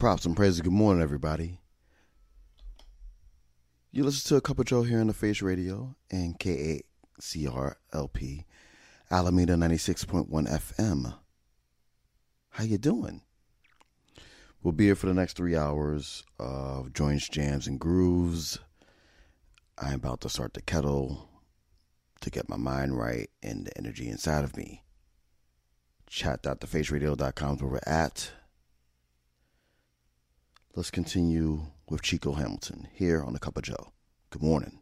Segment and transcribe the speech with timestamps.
[0.00, 0.62] Props and praises.
[0.62, 1.60] Good morning, everybody.
[3.92, 6.84] You listen to a Cup of Joe here on the Face Radio and KACRLP,
[9.10, 11.14] Alameda 96.1 FM.
[12.48, 13.20] How you doing?
[14.62, 18.58] We'll be here for the next three hours of joints, jams, and grooves.
[19.76, 21.28] I'm about to start the kettle
[22.22, 24.82] to get my mind right and the energy inside of me.
[26.08, 28.32] Chat.thefaceradio.com is where we're at.
[30.76, 33.92] Let's continue with Chico Hamilton here on the Cup of Joe.
[34.30, 34.79] Good morning.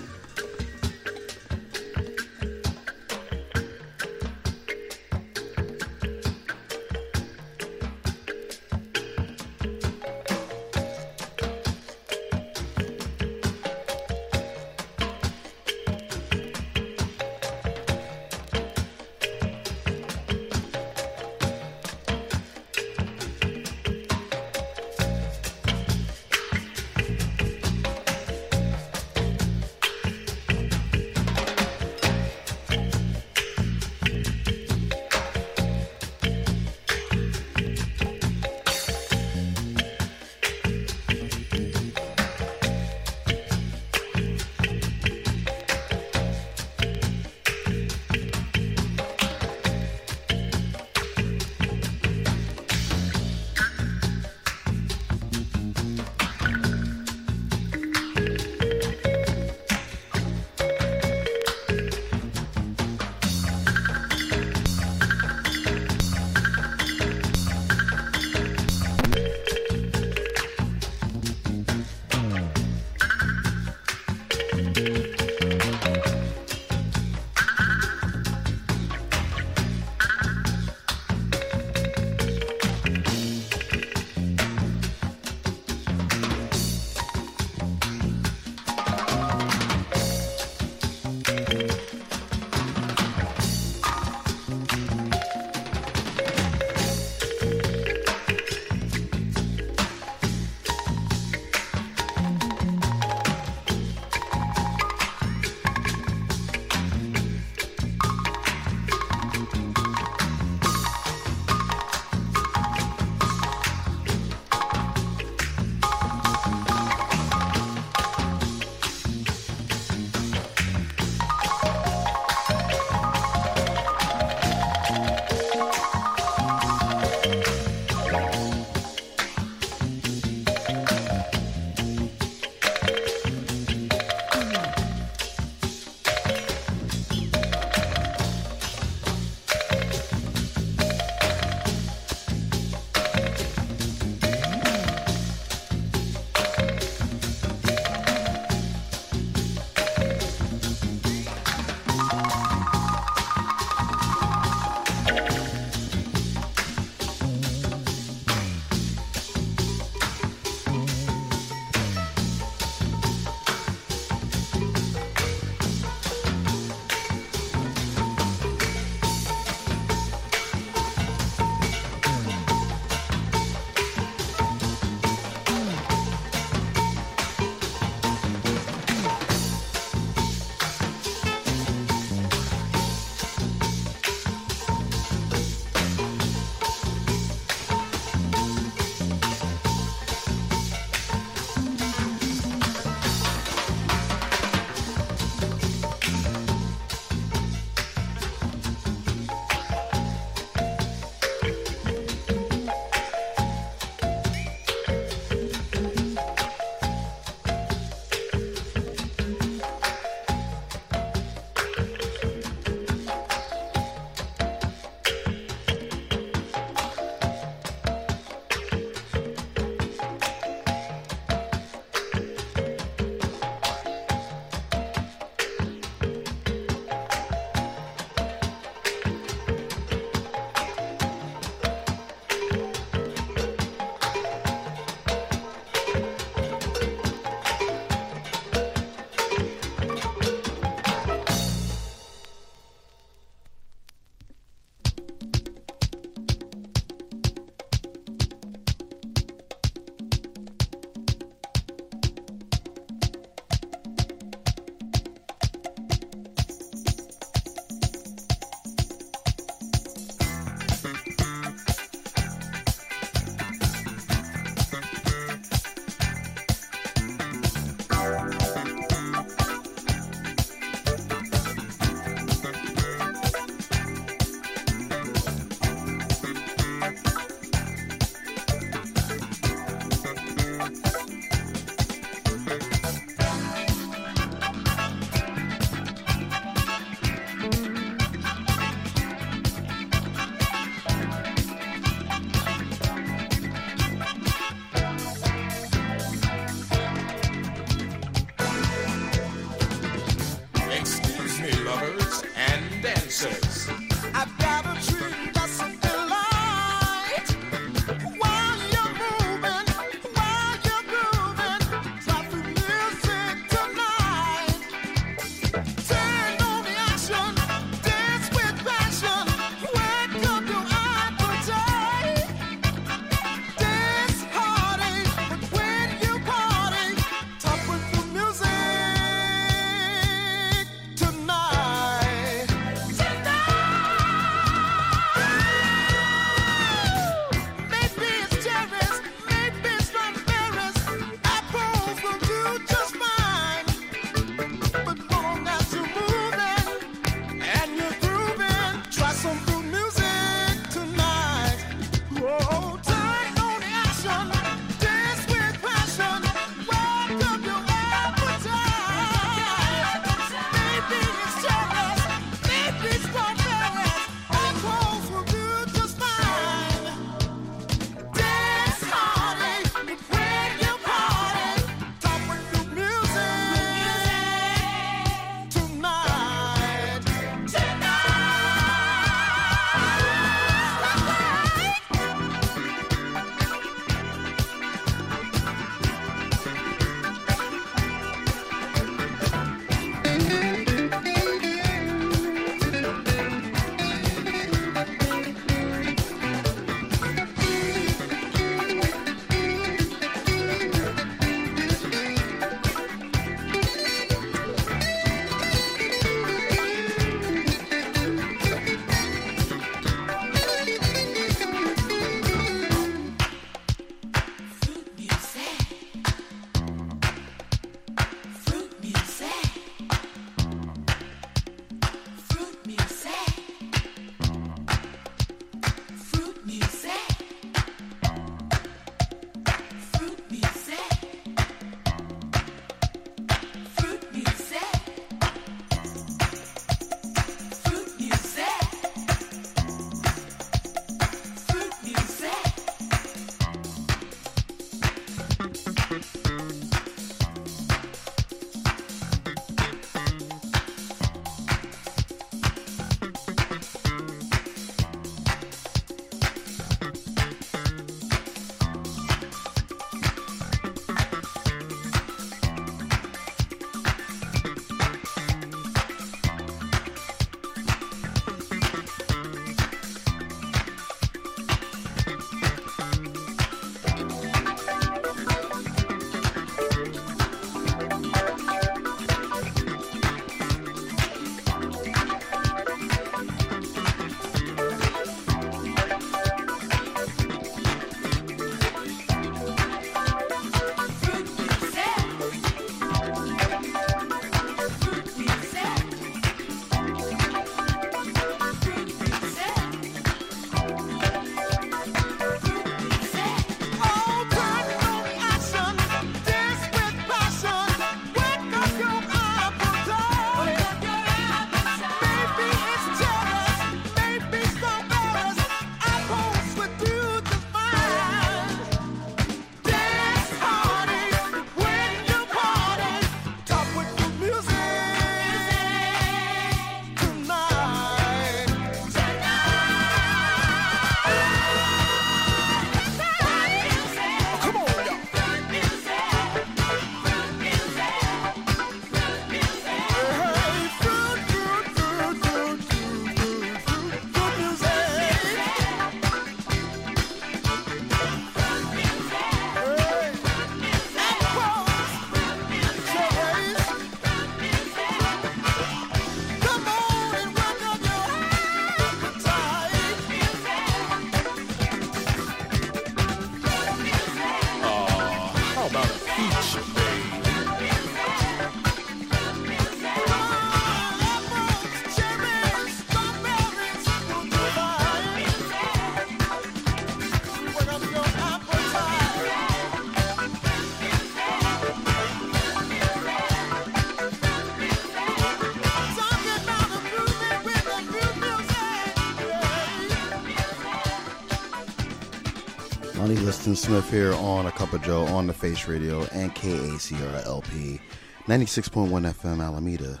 [593.52, 597.78] Liston Smith here on A Cup of Joe on the Face Radio and KACR LP
[598.24, 600.00] 96.1 FM Alameda.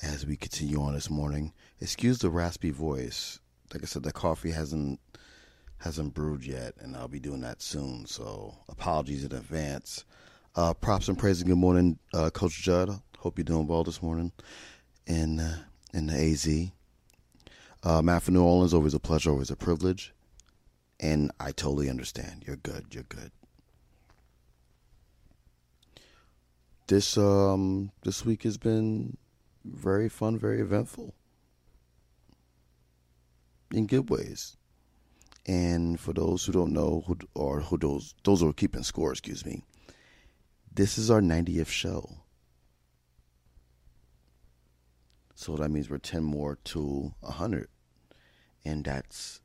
[0.00, 3.40] As we continue on this morning, excuse the raspy voice.
[3.74, 5.00] Like I said, the coffee hasn't
[5.78, 8.06] hasn't brewed yet, and I'll be doing that soon.
[8.06, 10.04] So apologies in advance.
[10.54, 12.90] Uh, props and praise and good morning, uh, Coach Judd.
[13.18, 14.30] Hope you're doing well this morning
[15.08, 16.70] in uh, in the AZ.
[17.82, 20.14] Uh, Matt from New Orleans, always a pleasure, always a privilege.
[21.02, 22.44] And I totally understand.
[22.46, 22.86] You're good.
[22.92, 23.32] You're good.
[26.86, 29.16] This um this week has been
[29.64, 31.12] very fun, very eventful.
[33.72, 34.56] In good ways.
[35.44, 39.10] And for those who don't know who or who those those who are keeping score,
[39.10, 39.64] excuse me.
[40.72, 42.18] This is our 90th show.
[45.34, 47.68] So that means we're 10 more to 100.
[48.64, 49.40] And that's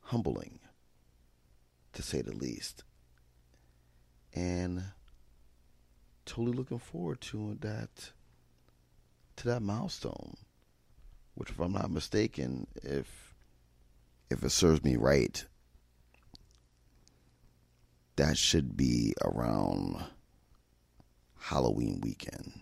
[0.00, 0.58] humbling
[1.92, 2.84] to say the least.
[4.34, 4.82] And
[6.24, 8.12] totally looking forward to that
[9.36, 10.36] to that milestone.
[11.34, 13.34] Which if I'm not mistaken, if
[14.30, 15.44] if it serves me right,
[18.16, 20.04] that should be around
[21.38, 22.60] Halloween weekend.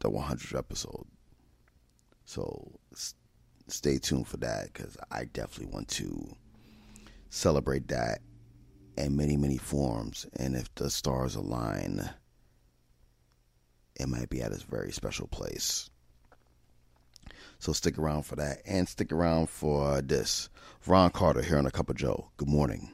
[0.00, 1.06] The 100th episode.
[2.24, 2.80] So
[3.68, 6.36] stay tuned for that because I definitely want to
[7.32, 8.20] celebrate that
[8.96, 10.26] in many, many forms.
[10.36, 12.10] And if the stars align,
[13.98, 15.88] it might be at a very special place.
[17.58, 18.58] So stick around for that.
[18.66, 20.50] And stick around for this.
[20.86, 22.30] Ron Carter here on A Cup of Joe.
[22.36, 22.92] Good morning.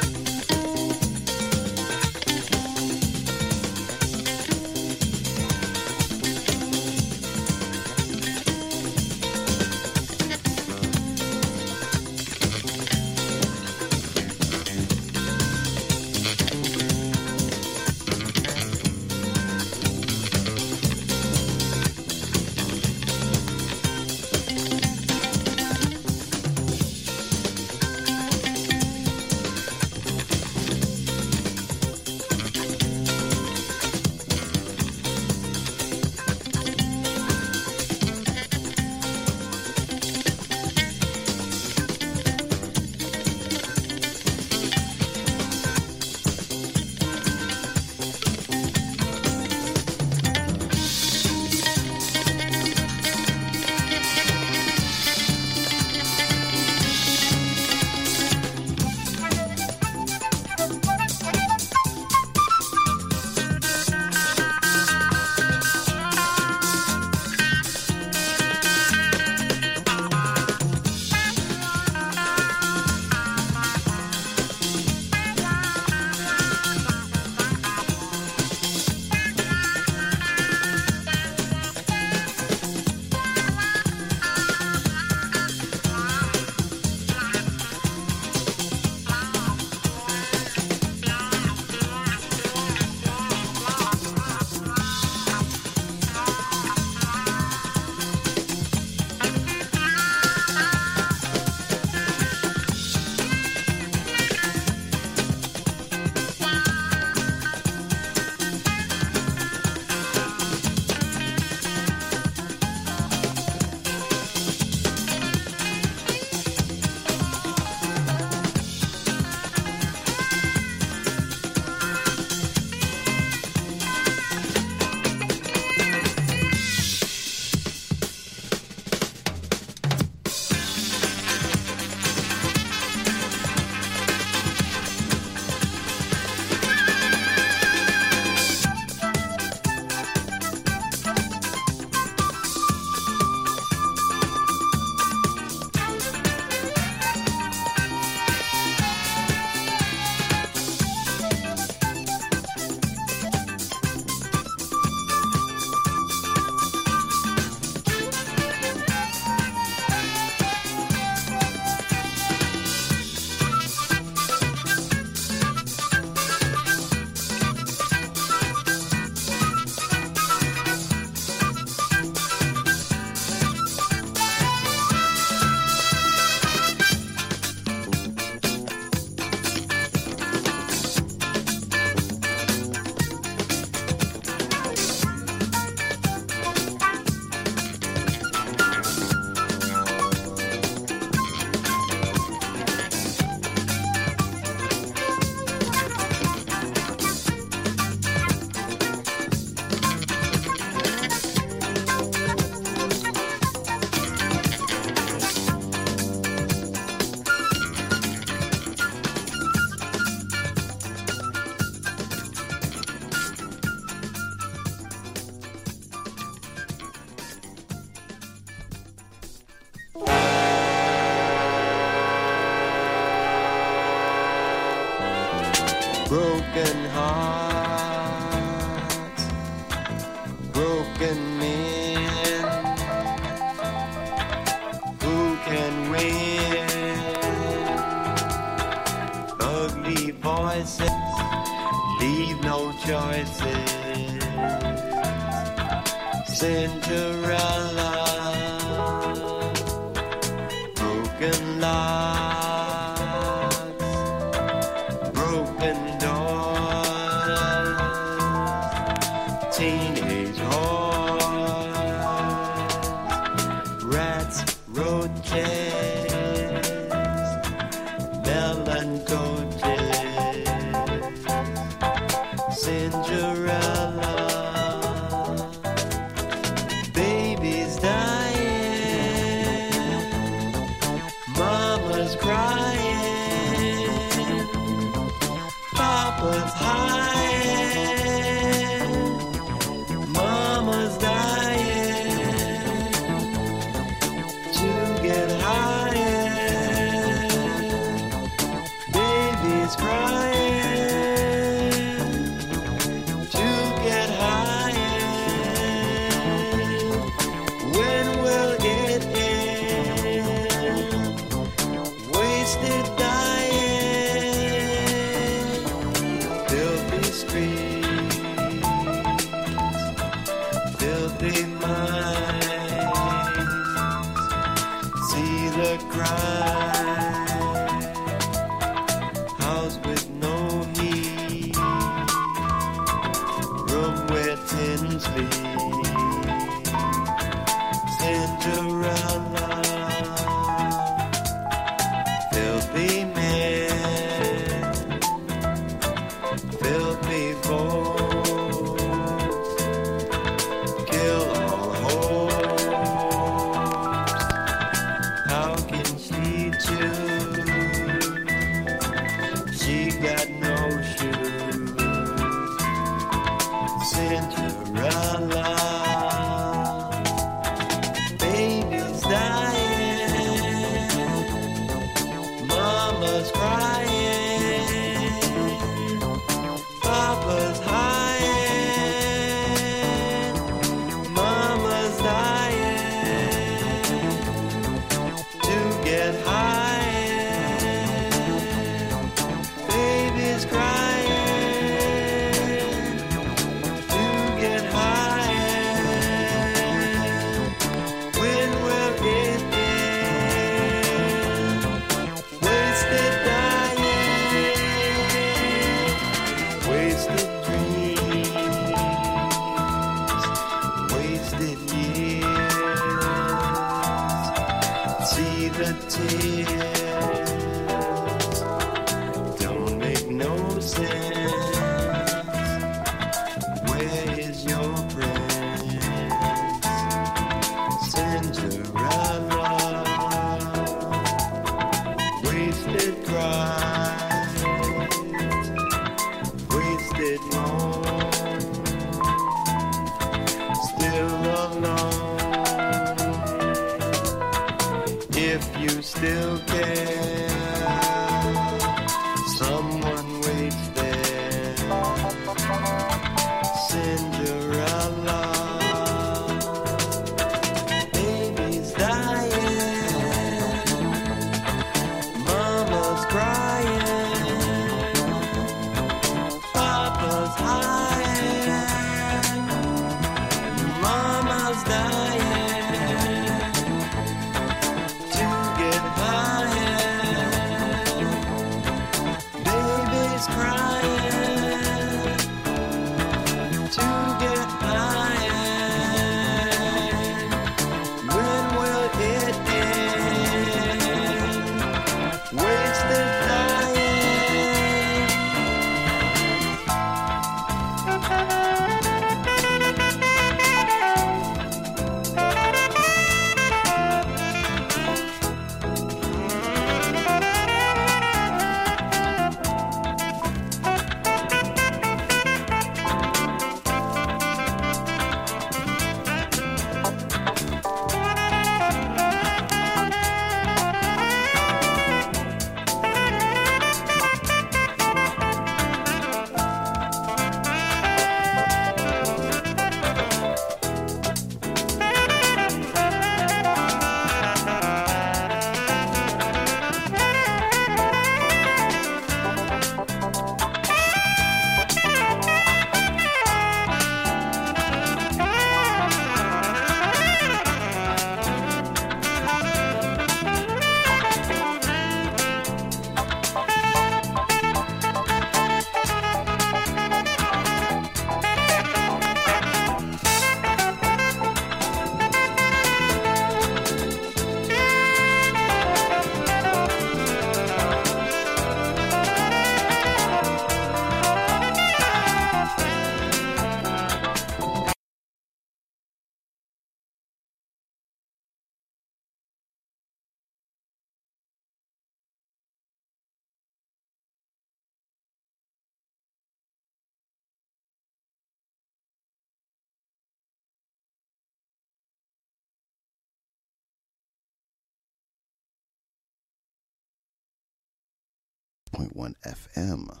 [598.74, 600.00] 96.1 FM.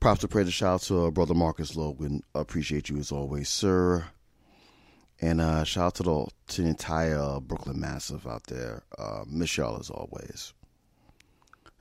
[0.00, 2.22] Props to praise and shout out to uh, brother Marcus Logan.
[2.34, 4.04] Appreciate you as always, sir.
[5.20, 8.82] And uh, shout out to the to the entire uh, Brooklyn Massive out there.
[8.98, 10.52] Uh, miss y'all as always,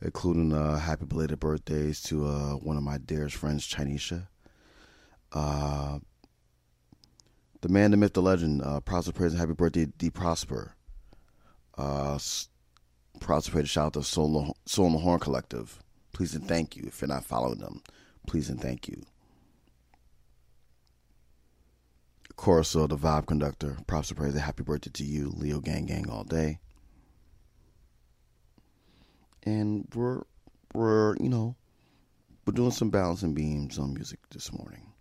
[0.01, 4.27] including uh, happy belated birthdays to uh, one of my dearest friends, Chinesha.
[5.33, 5.99] The
[7.69, 8.61] man, the myth, the legend.
[8.85, 10.75] Props to praise and happy birthday, D Prosper.
[13.23, 15.79] Props to and shout out to Soul, Soul and the Horn Collective.
[16.11, 16.83] Please and thank you.
[16.85, 17.81] If you're not following them,
[18.27, 19.01] please and thank you.
[22.37, 23.77] Uh, the Vibe Conductor.
[23.87, 26.59] Props to praise happy birthday to you, Leo Gang Gang all day.
[29.43, 30.23] And we're
[30.73, 31.55] we're you know
[32.45, 34.91] we're doing some balancing beams on music this morning.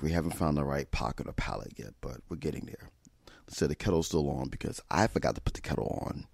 [0.00, 2.90] We haven't found the right pocket or palette yet, but we're getting there.
[3.48, 6.28] So the kettle's still on because I forgot to put the kettle on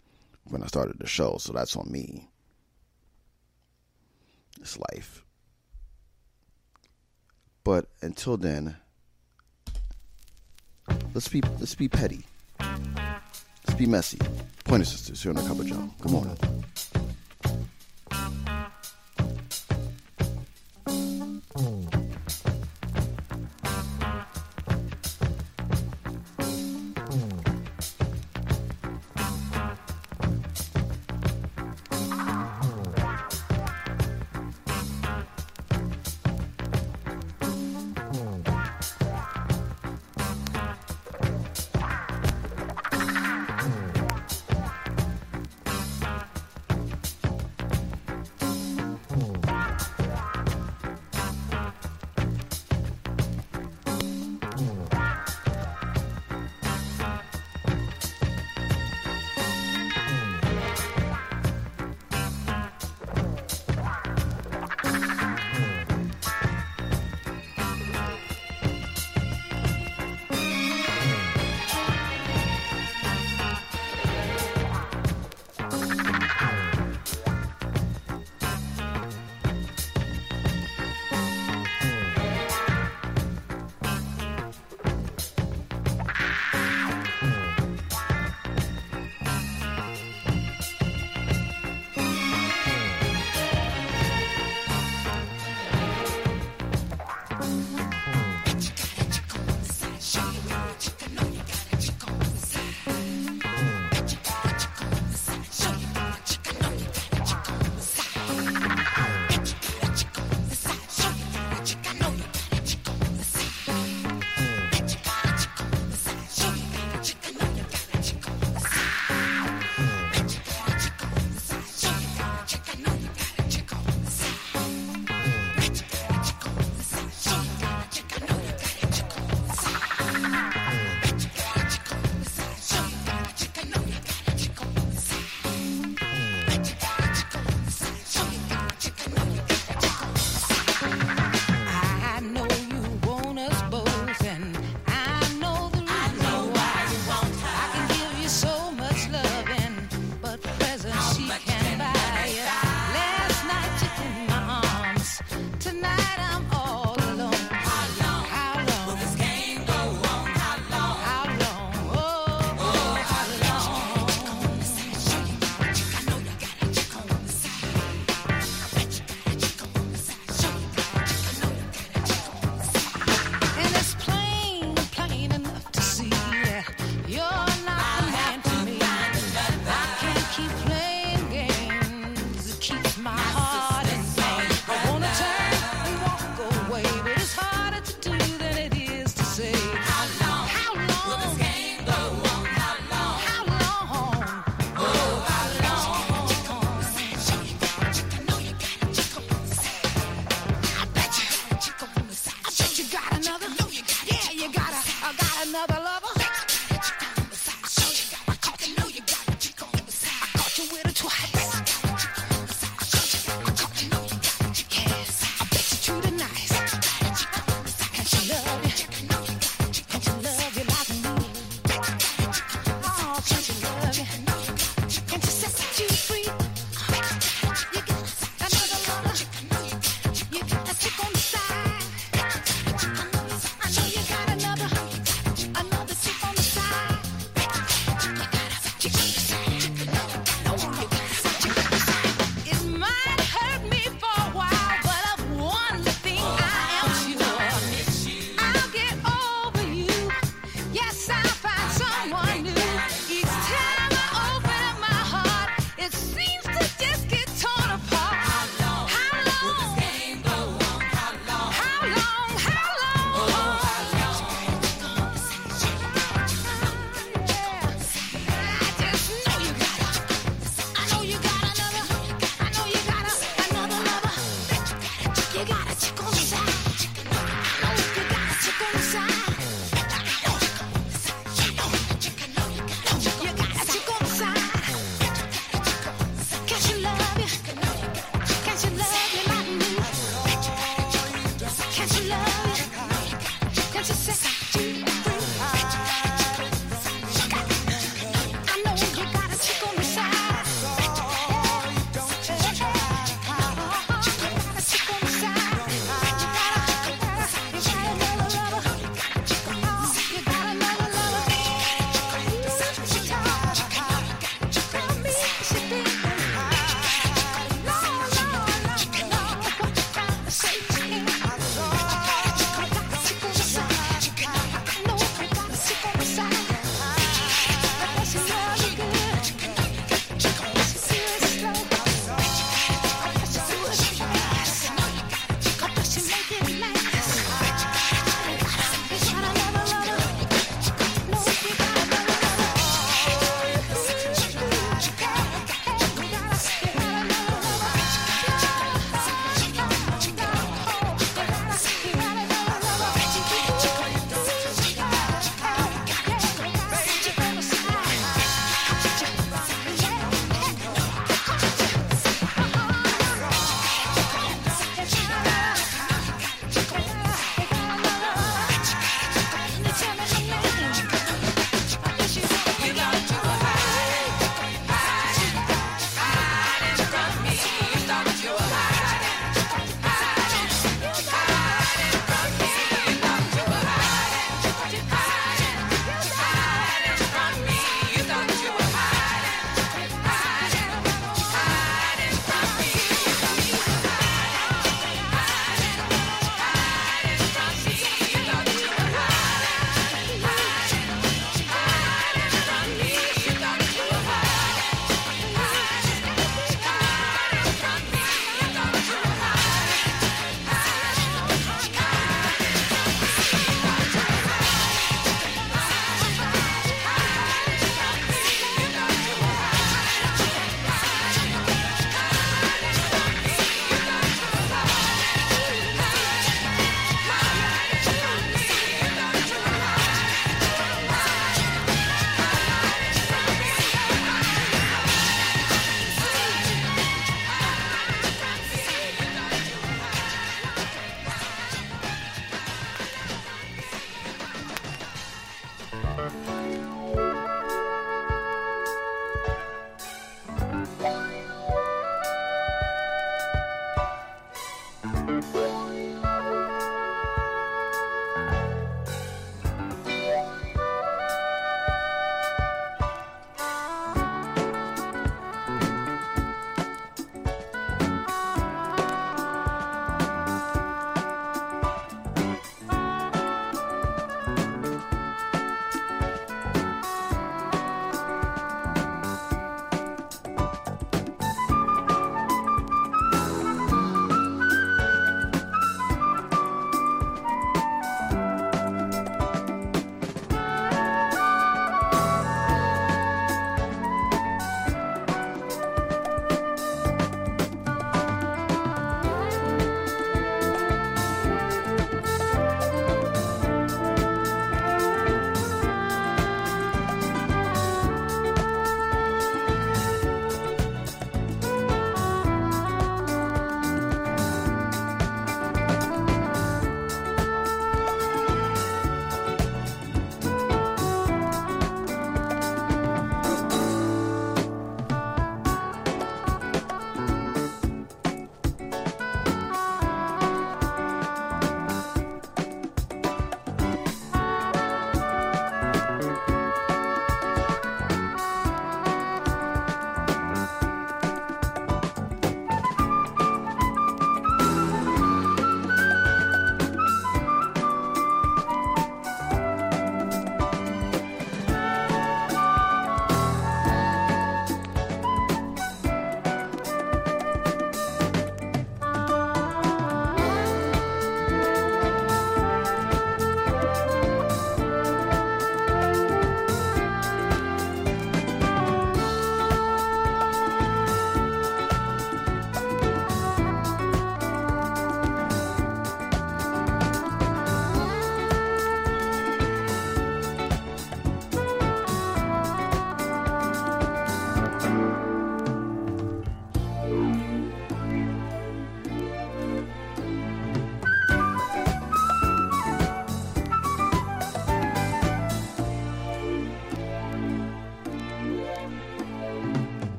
[0.51, 2.29] when I started the show, so that's on me.
[4.61, 5.25] It's life.
[7.65, 8.77] But until then,
[11.15, 12.25] let's be let's be petty.
[12.59, 14.19] Let's be messy.
[14.65, 15.91] Pointer sisters here on the of Joe.
[16.01, 16.37] Good morning.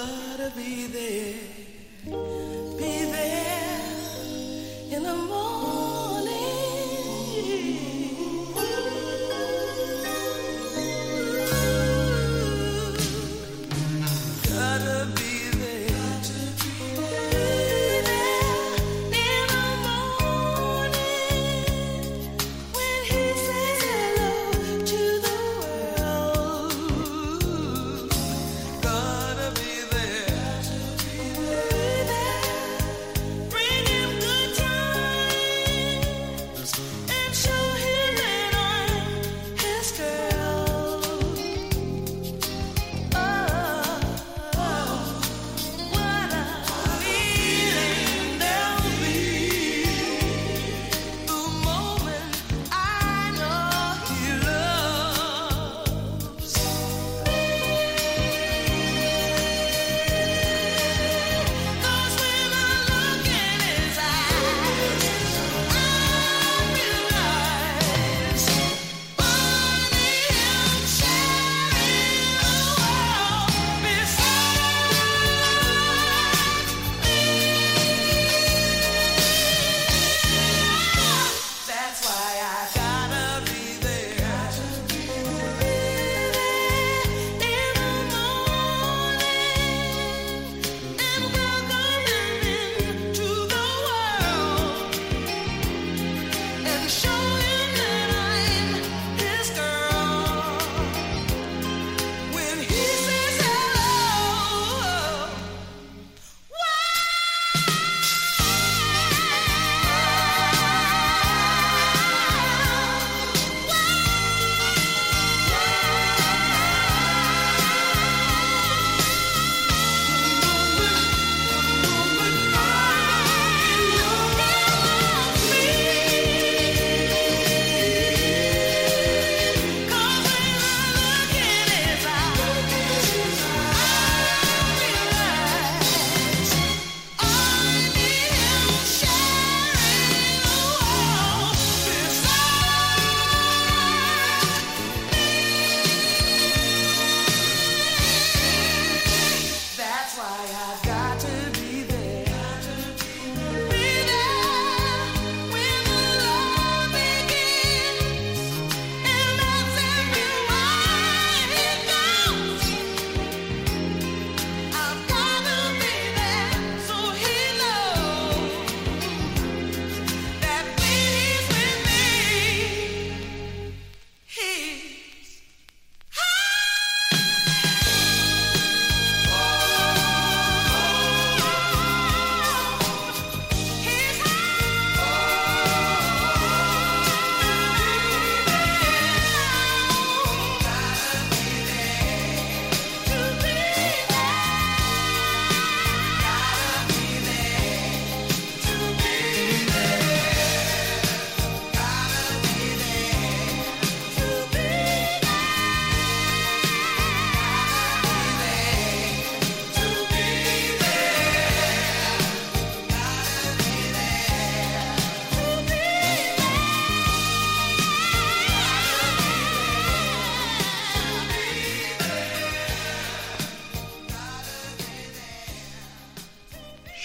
[0.00, 1.29] Gotta be there,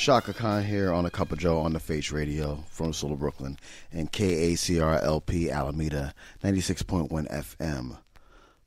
[0.06, 3.58] Chaka Khan here on a Cup of Joe on the Face Radio from Solo Brooklyn
[3.91, 7.97] and KACRLP Alameda 96.1 FM.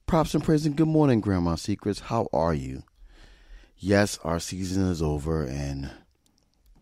[0.04, 2.00] Props and praise and good morning, Grandma Secrets.
[2.00, 2.82] How are you?
[3.76, 5.92] Yes, our season is over and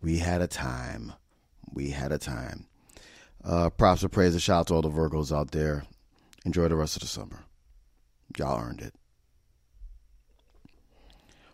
[0.01, 1.13] we had a time.
[1.71, 2.65] We had a time.
[3.43, 5.85] Uh, props and praise and shout out to all the Virgos out there.
[6.45, 7.43] Enjoy the rest of the summer.
[8.39, 8.95] Y'all earned it.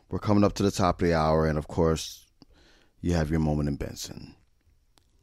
[0.10, 2.23] We're coming up to the top of the hour, and of course,
[3.04, 4.34] you have your moment in Benson.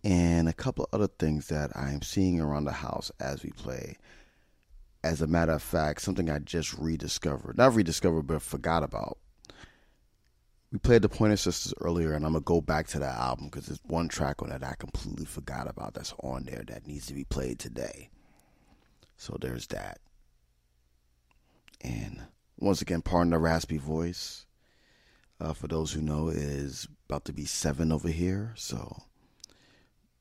[0.05, 3.97] And a couple other things that I am seeing around the house as we play.
[5.03, 7.57] As a matter of fact, something I just rediscovered.
[7.57, 9.19] Not rediscovered, but forgot about.
[10.71, 13.47] We played the Pointer Sisters earlier, and I'm going to go back to that album
[13.47, 17.07] because there's one track on that I completely forgot about that's on there that needs
[17.07, 18.11] to be played today.
[19.17, 20.01] So there's that.
[21.81, 22.21] And
[22.59, 24.45] once again, pardon the raspy voice.
[25.41, 28.53] Uh, for those who know, is about to be seven over here.
[28.55, 29.03] So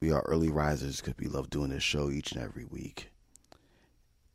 [0.01, 3.11] we are early risers because we love doing this show each and every week.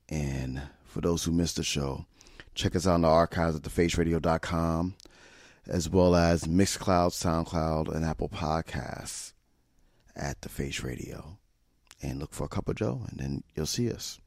[0.09, 2.07] And for those who missed the show,
[2.55, 4.95] check us out in the archives at thefaceradio.com.
[5.67, 9.33] as well as Mixcloud, SoundCloud, and Apple Podcasts
[10.15, 11.39] at The Face Radio.
[12.01, 14.21] And look for a cup of Joe, and then you'll see us.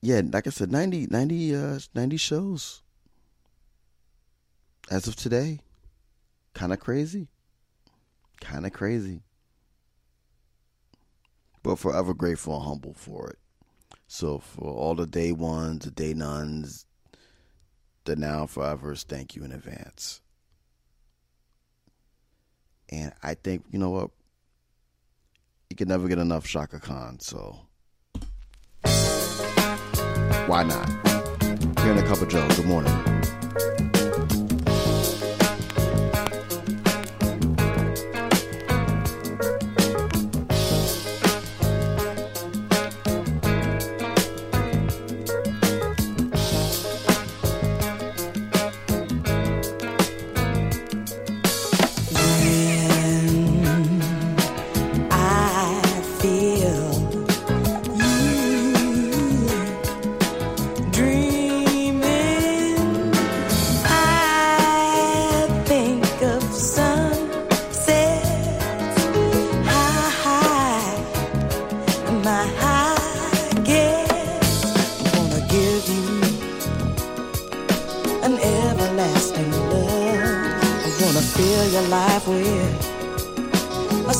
[0.00, 2.82] Yeah, like I said, 90, 90, uh, 90 shows
[4.90, 5.60] as of today.
[6.54, 7.28] Kind of crazy.
[8.40, 9.22] Kind of crazy.
[11.62, 13.38] But forever grateful and humble for it.
[14.06, 16.86] So for all the day ones, the day nuns,
[18.04, 20.20] the now and forevers, thank you in advance.
[22.90, 24.10] And I think, you know what?
[25.70, 27.58] You can never get enough Chaka Khan, so
[30.46, 30.88] why not?
[31.80, 32.46] Here in a cup of Joe.
[32.48, 33.13] Good morning.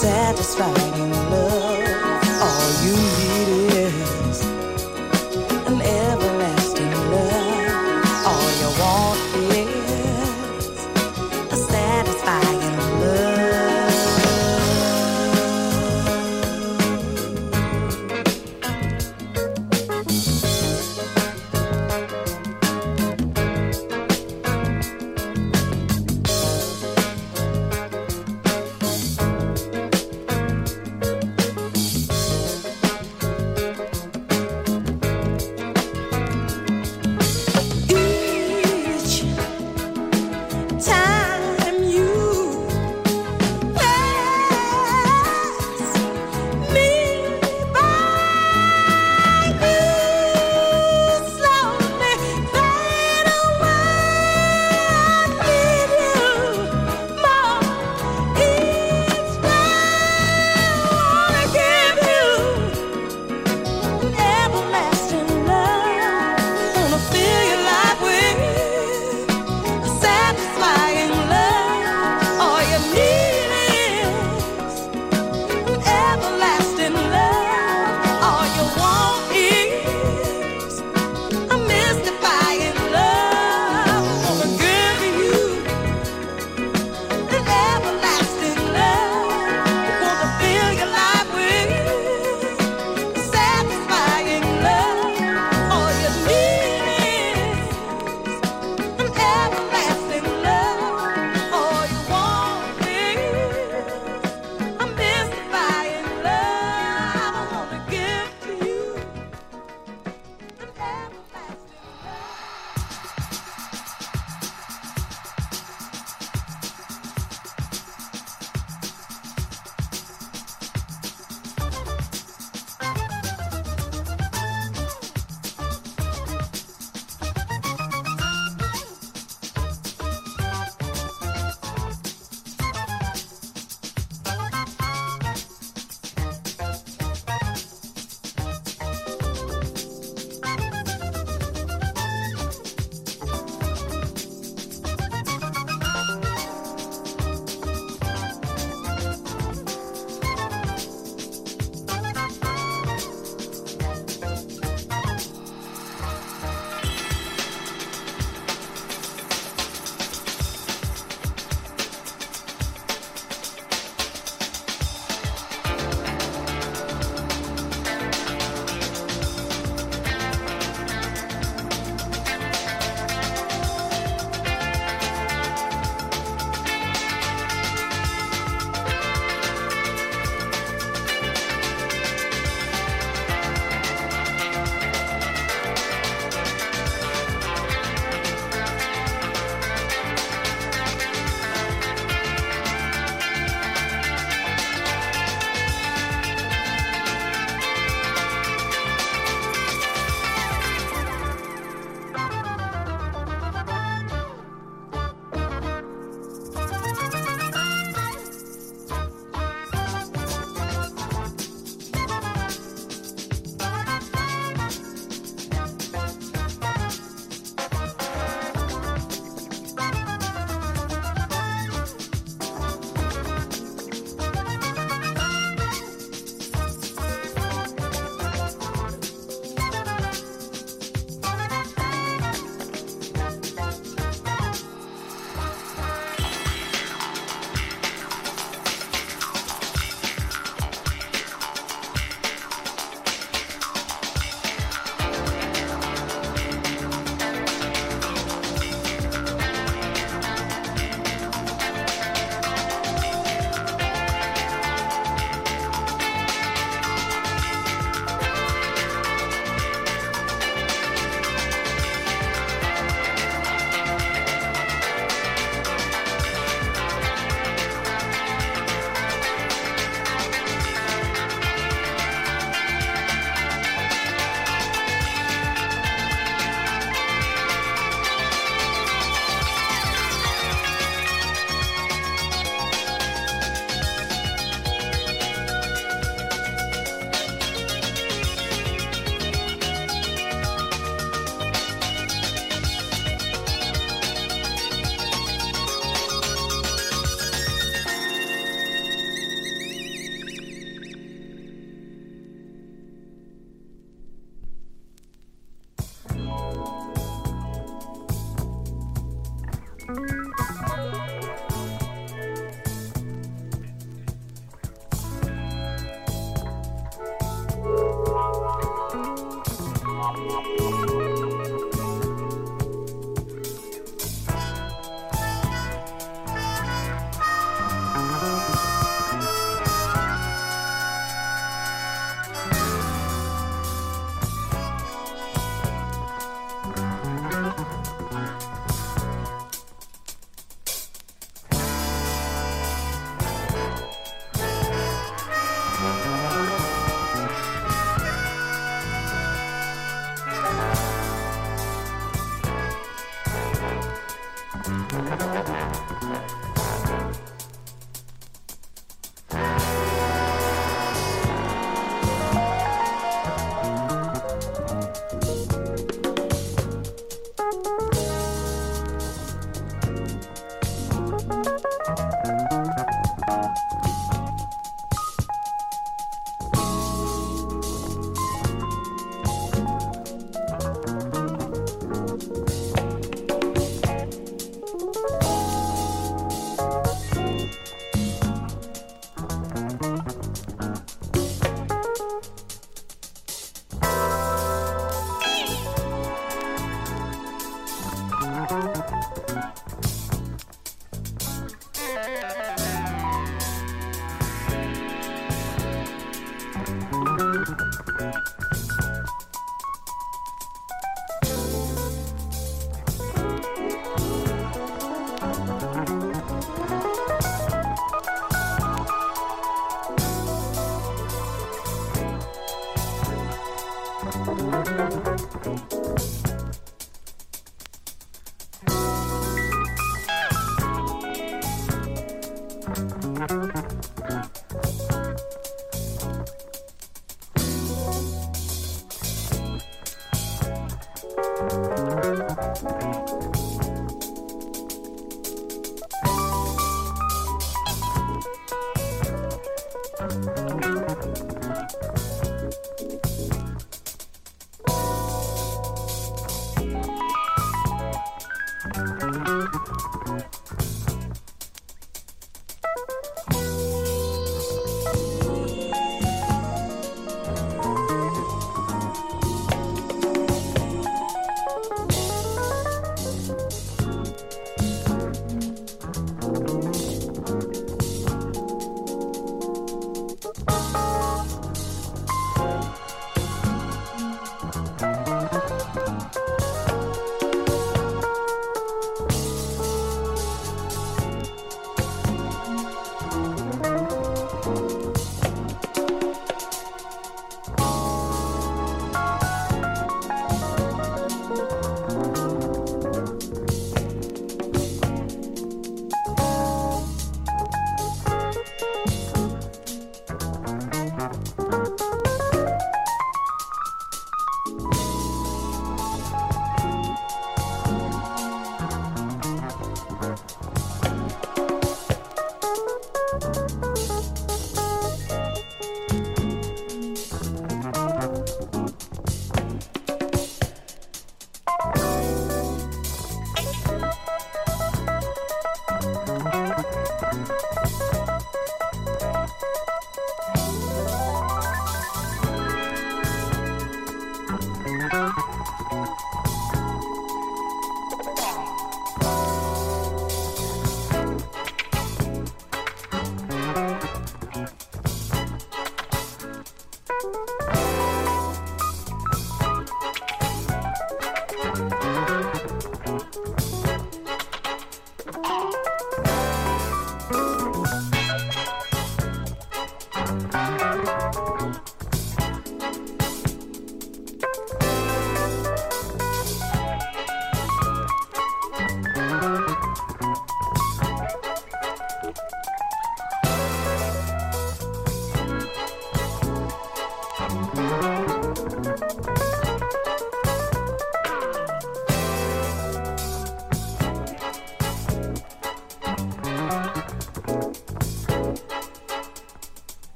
[0.00, 1.49] Satisfying love.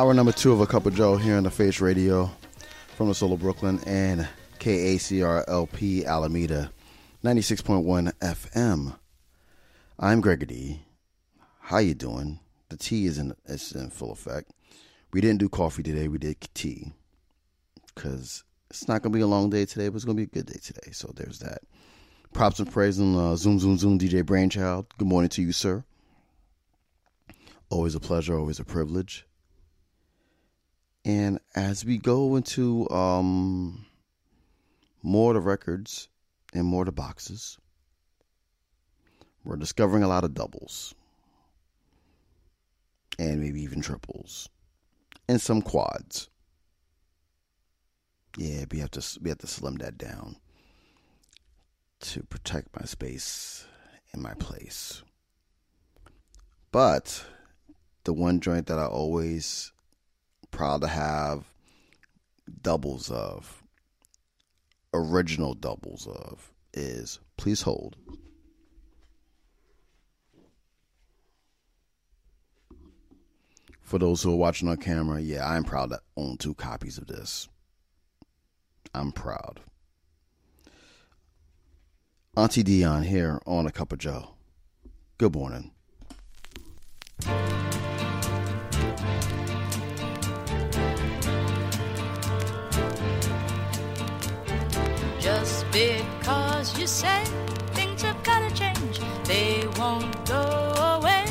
[0.00, 2.30] Hour number two of A Cup of Joe here on the Face Radio
[2.96, 4.26] from the Soul of Brooklyn and
[4.58, 6.72] KACRLP Alameda,
[7.22, 8.96] 96.1 FM.
[9.98, 10.86] I'm Gregory.
[11.60, 12.40] How you doing?
[12.70, 14.52] The tea is in, is in full effect.
[15.12, 16.08] We didn't do coffee today.
[16.08, 16.92] We did tea
[17.94, 20.30] because it's not going to be a long day today, but it's going to be
[20.40, 20.92] a good day today.
[20.92, 21.58] So there's that.
[22.32, 24.86] Props and praise on uh, Zoom, Zoom, Zoom, DJ Brainchild.
[24.96, 25.84] Good morning to you, sir.
[27.68, 29.26] Always a pleasure, always a privilege.
[31.04, 33.86] And as we go into um,
[35.02, 36.08] more of the records
[36.52, 37.58] and more of the boxes,
[39.44, 40.94] we're discovering a lot of doubles
[43.18, 44.48] and maybe even triples
[45.28, 46.28] and some quads.
[48.36, 50.36] Yeah, we have to we have to slim that down
[52.00, 53.66] to protect my space
[54.12, 55.02] and my place.
[56.72, 57.24] But
[58.04, 59.72] the one joint that I always
[60.50, 61.44] proud to have
[62.62, 63.62] doubles of,
[64.92, 67.96] original doubles of, is Please Hold.
[73.80, 77.08] For those who are watching on camera, yeah, I'm proud to own two copies of
[77.08, 77.48] this.
[78.94, 79.60] I'm proud.
[82.36, 84.34] Auntie Dion here on A Cup of Joe.
[85.18, 85.72] Good morning.
[97.00, 97.24] Say
[97.72, 100.44] things have gotta change, they won't go
[100.96, 101.24] away.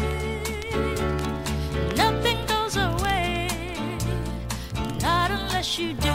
[1.95, 3.47] Nothing goes away,
[4.99, 6.08] not unless you do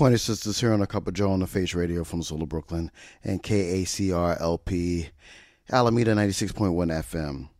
[0.00, 2.90] Pointer Sisters here on a Cup of Joe on the Face Radio from Solo Brooklyn
[3.22, 5.10] and KACRLP
[5.70, 6.70] Alameda 96.1
[7.04, 7.50] FM.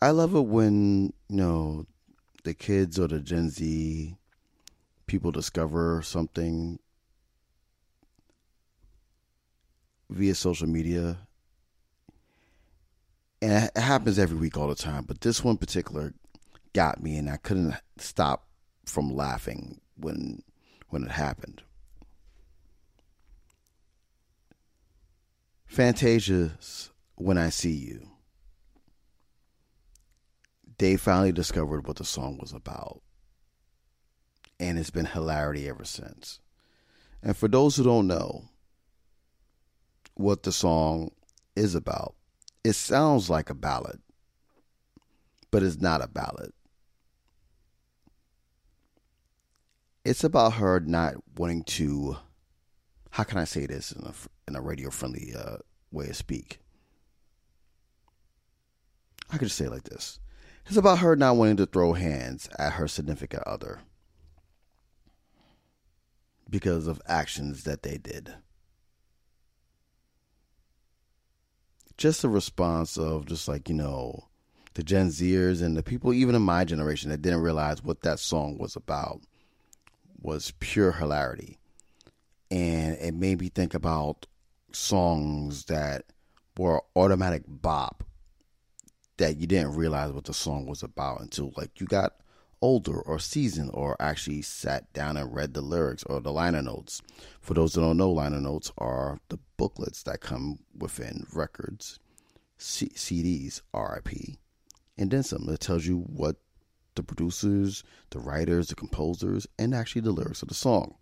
[0.00, 1.86] I love it when, you know,
[2.42, 4.16] the kids or the Gen Z
[5.06, 6.80] people discover something
[10.10, 11.16] via social media.
[13.40, 16.12] And it happens every week all the time, but this one particular
[16.72, 18.48] got me and I couldn't stop
[18.84, 20.42] from laughing when
[20.88, 21.62] when it happened.
[25.66, 28.10] Fantasia's When I See You.
[30.78, 33.00] They finally discovered what the song was about.
[34.60, 36.40] And it's been hilarity ever since.
[37.22, 38.44] And for those who don't know
[40.14, 41.12] what the song
[41.56, 42.16] is about,
[42.64, 44.00] it sounds like a ballad,
[45.50, 46.52] but it's not a ballad.
[50.04, 52.16] It's about her not wanting to
[53.10, 54.12] how can i say this in a,
[54.48, 55.56] in a radio friendly uh,
[55.92, 56.58] way to speak?
[59.30, 60.18] I could just say it like this.
[60.66, 63.80] It's about her not wanting to throw hands at her significant other
[66.48, 68.34] because of actions that they did.
[71.96, 74.28] Just a response of just like you know
[74.74, 78.18] the gen zers and the people even in my generation that didn't realize what that
[78.18, 79.20] song was about
[80.22, 81.58] was pure hilarity.
[82.50, 84.26] And it made me think about
[84.72, 86.04] songs that
[86.56, 88.04] were automatic bop
[89.16, 92.14] that you didn't realize what the song was about until like you got
[92.60, 97.02] older or seasoned or actually sat down and read the lyrics or the liner notes.
[97.40, 101.98] For those that don't know, liner notes are the booklets that come within records,
[102.58, 104.36] C- CDs, RIP,
[104.96, 106.36] and then some that tells you what
[106.94, 110.94] the producers, the writers, the composers, and actually the lyrics of the song.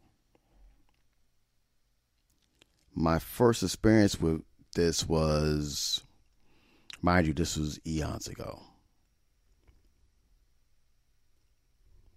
[2.94, 4.42] My first experience with
[4.74, 6.04] this was,
[7.02, 8.60] mind you, this was eons ago.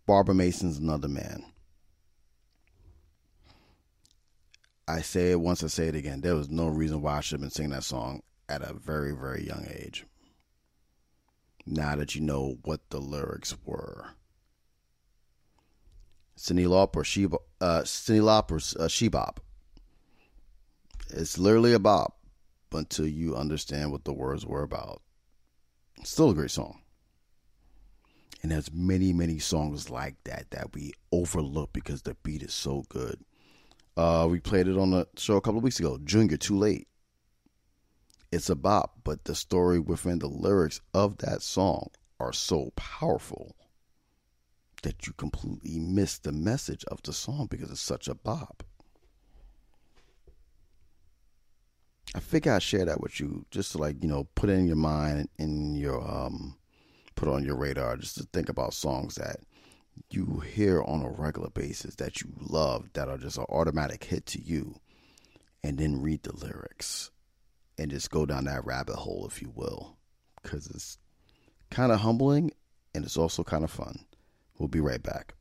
[0.06, 1.46] Barbara Mason's Another Man.
[4.88, 6.22] I say it once, I say it again.
[6.22, 9.16] There was no reason why I should have been singing that song at a very,
[9.16, 10.06] very young age.
[11.66, 14.08] Now that you know what the lyrics were.
[16.38, 19.38] Cyndi Lauper, Sheba, uh, Cyndi Lauper's uh, Shebop.
[21.10, 22.18] It's literally a bop
[22.74, 25.02] until you understand what the words were about.
[26.04, 26.82] Still a great song.
[28.42, 32.84] And there's many, many songs like that that we overlook because the beat is so
[32.90, 33.20] good.
[33.96, 35.98] Uh, we played it on the show a couple of weeks ago.
[36.04, 36.88] Junior, too late.
[38.34, 43.56] It's a bop, but the story within the lyrics of that song are so powerful
[44.82, 48.64] that you completely miss the message of the song because it's such a bop.
[52.16, 54.66] I figure I share that with you just to like, you know, put it in
[54.66, 56.58] your mind in your um
[57.14, 59.42] put on your radar just to think about songs that
[60.10, 64.26] you hear on a regular basis that you love that are just an automatic hit
[64.26, 64.80] to you
[65.64, 67.12] and then read the lyrics
[67.78, 69.98] and just go down that rabbit hole if you will
[70.42, 70.98] because it's
[71.70, 72.52] kind of humbling
[72.94, 74.06] and it's also kind of fun.
[74.58, 75.34] We'll be right back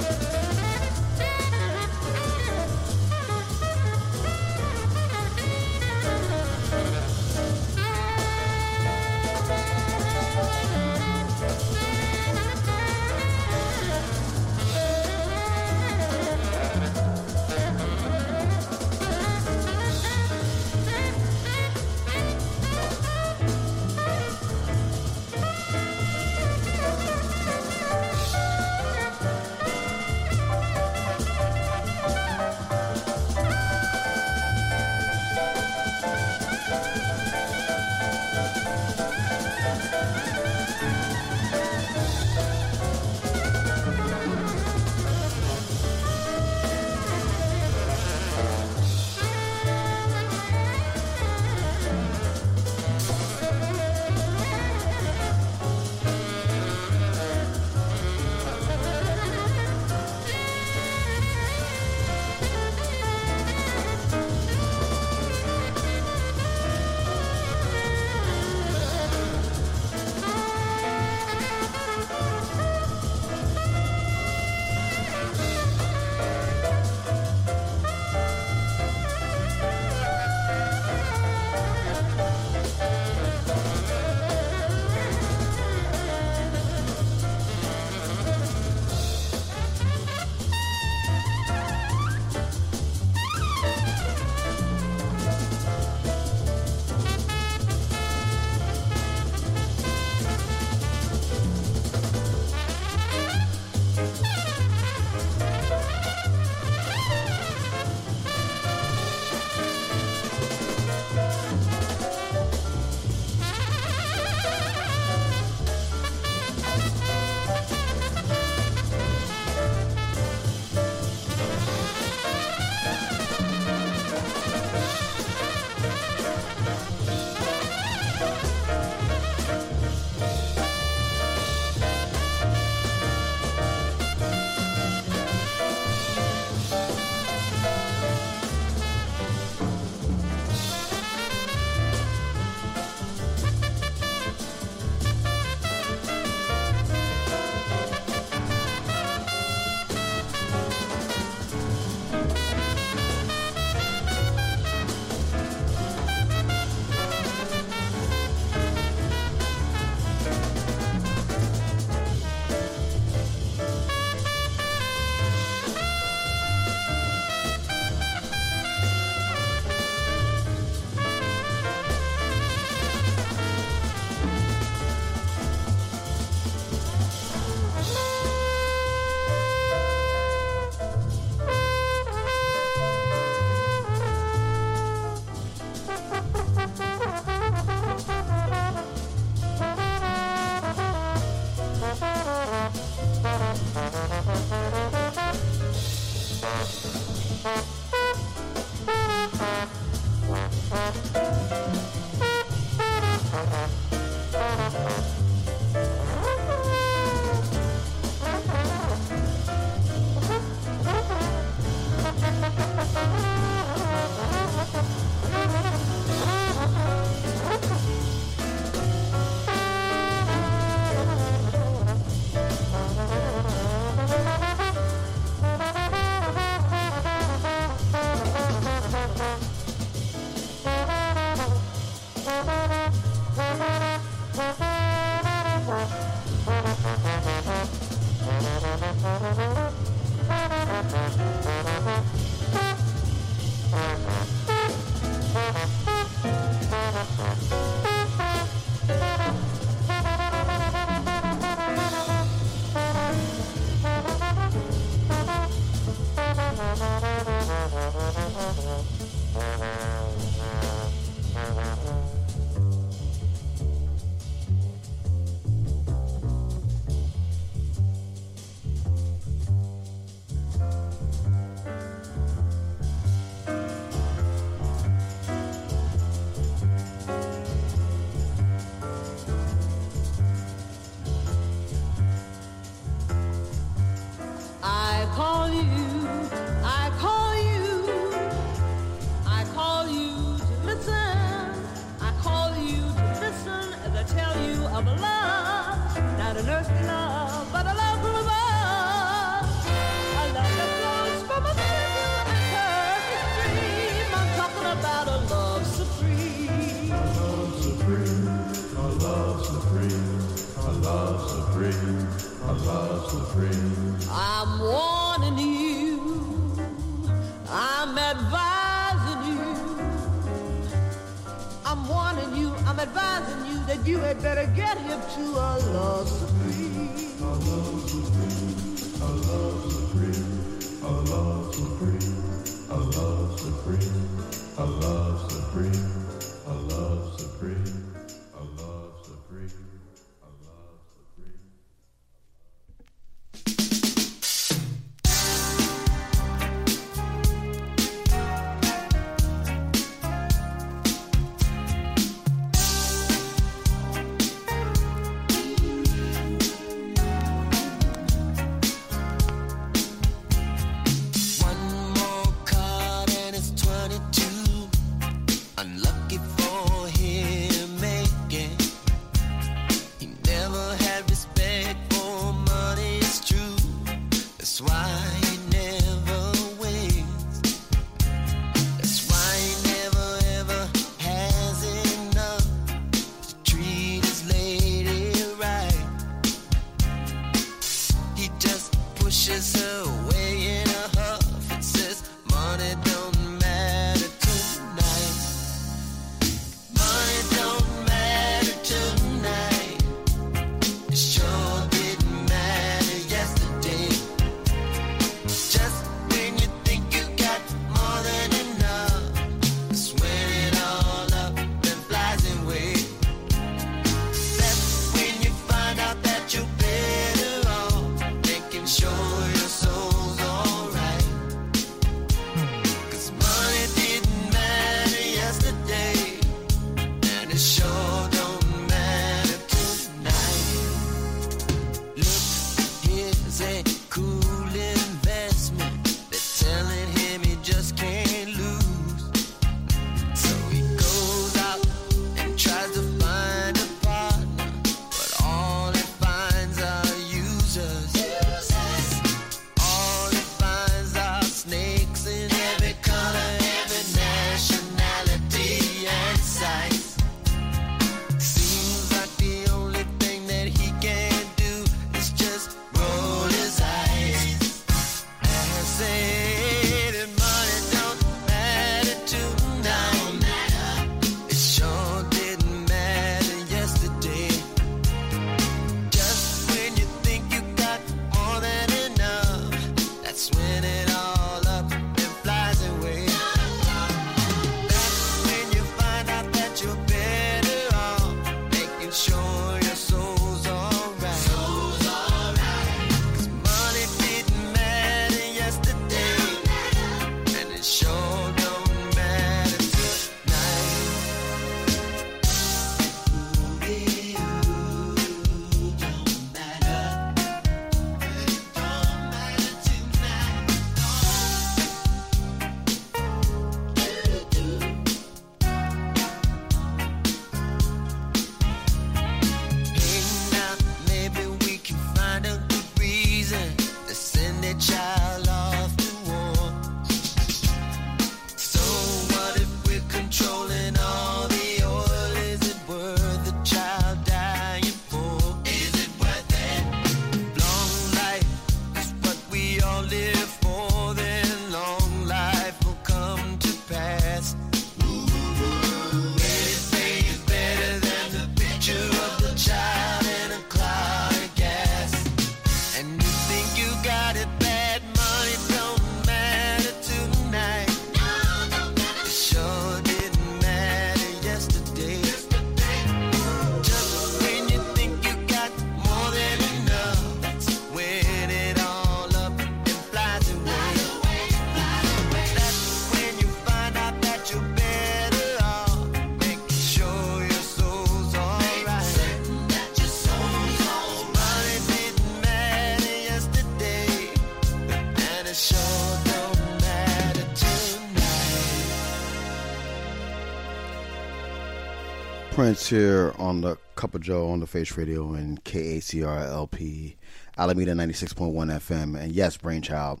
[592.42, 596.96] Prince here on the Cup of Joe on the Face Radio and KACRLP,
[597.38, 600.00] Alameda 96.1 FM, and yes, Brainchild.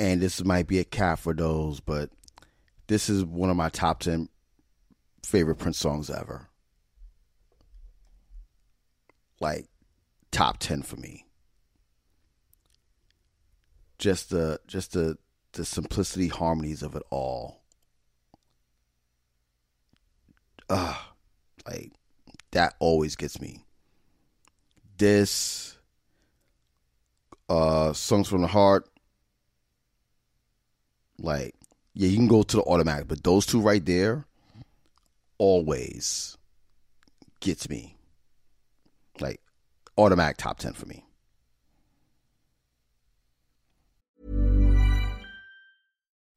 [0.00, 2.10] And this might be a cap for those, but
[2.88, 4.28] this is one of my top 10
[5.24, 6.48] favorite Prince songs ever.
[9.38, 9.68] Like,
[10.32, 11.24] top 10 for me.
[13.96, 15.18] Just the, just the,
[15.52, 17.61] the simplicity harmonies of it all
[20.68, 20.96] uh,
[21.66, 21.92] like
[22.52, 23.64] that always gets me.
[24.98, 25.76] This
[27.48, 28.88] uh songs from the heart,
[31.18, 31.54] like
[31.94, 34.26] yeah, you can go to the automatic, but those two right there
[35.38, 36.36] always
[37.40, 37.96] gets me.
[39.20, 39.40] Like
[39.98, 41.04] automatic top ten for me.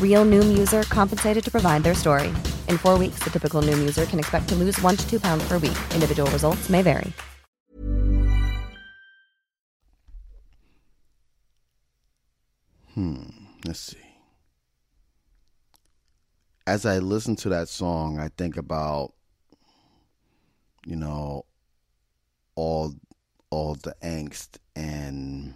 [0.00, 2.28] Real Noom user compensated to provide their story.
[2.68, 5.46] In four weeks, the typical Noom user can expect to lose one to two pounds
[5.46, 5.76] per week.
[5.92, 7.12] Individual results may vary.
[12.94, 13.24] Hmm.
[13.66, 13.98] Let's see.
[16.66, 19.12] As I listen to that song, I think about,
[20.86, 21.44] you know,
[22.54, 22.94] all
[23.50, 25.54] all the angst and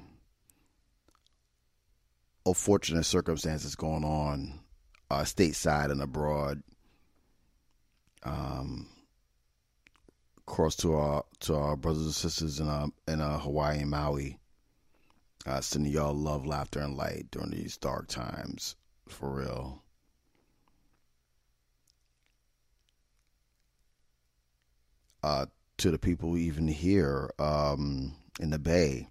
[2.50, 4.60] unfortunate circumstances going on
[5.10, 6.62] uh, stateside and abroad.
[8.22, 8.88] Um,
[10.46, 14.38] across to our to our brothers and sisters in uh, in uh, Hawaii and Maui.
[15.46, 18.76] Uh, sending y'all love, laughter, and light during these dark times,
[19.08, 19.82] for real.
[25.22, 25.46] Uh,
[25.78, 29.08] to the people even here um, in the Bay,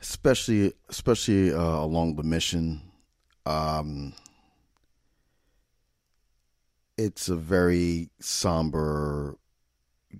[0.00, 2.82] especially especially uh, along the mission.
[3.44, 4.12] Um,
[6.98, 9.36] it's a very somber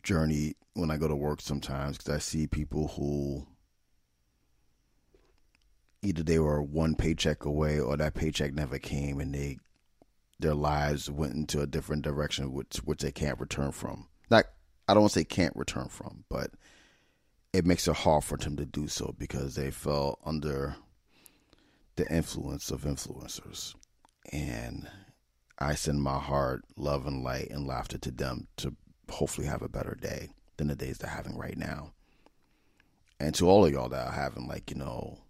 [0.03, 3.47] journey when I go to work sometimes because I see people who
[6.03, 9.59] either they were one paycheck away or that paycheck never came and they
[10.39, 14.07] their lives went into a different direction which which they can't return from.
[14.31, 14.45] Not
[14.87, 16.51] I don't want to say can't return from, but
[17.57, 20.77] it makes it hard for them to do so because they fell under
[21.97, 23.75] the influence of influencers.
[24.31, 24.87] And
[25.59, 28.77] I send my heart, love, and light and laughter to them to
[29.09, 30.29] hopefully have a better day
[30.59, 31.93] than the days they're having right now.
[33.19, 35.21] And to all of y'all that are having, like, you know,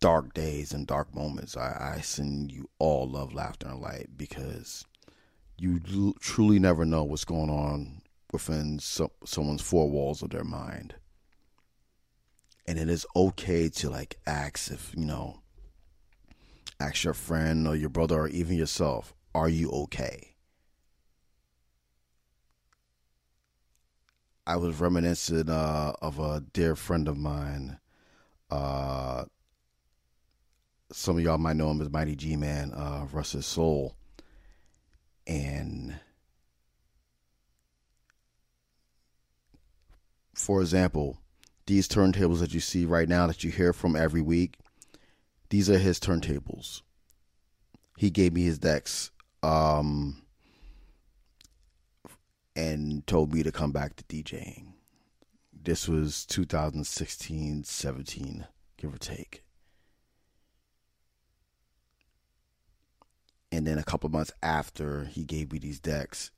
[0.00, 4.84] dark days and dark moments, I, I send you all love, laughter, and light because
[5.56, 5.78] you
[6.18, 8.02] truly never know what's going on
[8.32, 10.94] within so, someone's four walls of their mind.
[12.66, 15.40] And it is okay to like ask if, you know,
[16.80, 20.34] ask your friend or your brother or even yourself, are you okay?
[24.46, 27.78] I was reminiscent uh, of a dear friend of mine.
[28.48, 29.24] Uh,
[30.92, 33.96] some of y'all might know him as Mighty G Man, uh, Russ's Soul.
[35.26, 35.98] And
[40.36, 41.18] for example,
[41.66, 44.58] these turntables that you see right now that you hear from every week,
[45.48, 46.82] these are his turntables.
[47.96, 49.10] He gave me his decks
[49.42, 50.22] um,
[52.54, 54.74] and told me to come back to DJing.
[55.52, 58.46] This was 2016, 17,
[58.76, 59.42] give or take.
[63.50, 66.30] And then a couple months after he gave me these decks,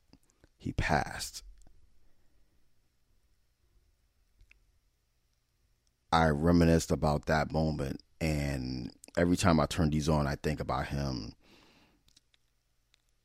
[0.57, 1.43] he passed.
[6.13, 10.87] I reminisced about that moment, and every time I turn these on, I think about
[10.87, 11.35] him.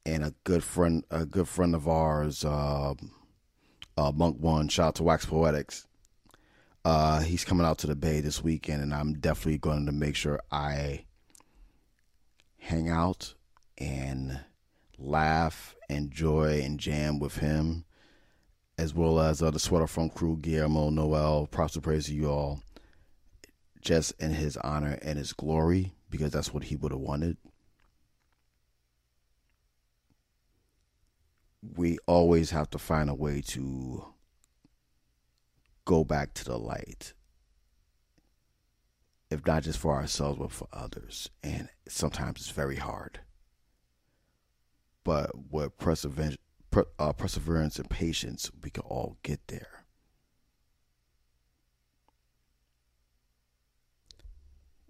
[0.05, 2.93] And a good friend, a good friend of ours, uh,
[3.97, 5.87] uh, Monk One, shout out to Wax Poetics.
[6.83, 10.17] Uh, he's coming out to the Bay this weekend, and I'm definitely going to make
[10.17, 11.05] sure I
[12.57, 13.33] hang out
[13.77, 14.41] and
[14.97, 17.85] laugh, enjoy, and jam with him,
[18.77, 21.47] as well as uh, the Sweater Funk crew, Guillermo, Noel.
[21.47, 22.62] Props and praise to you all,
[23.83, 27.37] just in his honor and his glory, because that's what he would have wanted.
[31.61, 34.05] We always have to find a way to
[35.85, 37.13] go back to the light.
[39.29, 41.29] If not just for ourselves, but for others.
[41.41, 43.21] And sometimes it's very hard.
[45.03, 46.37] But with perseverance,
[46.99, 49.82] uh, perseverance and patience, we can all get there.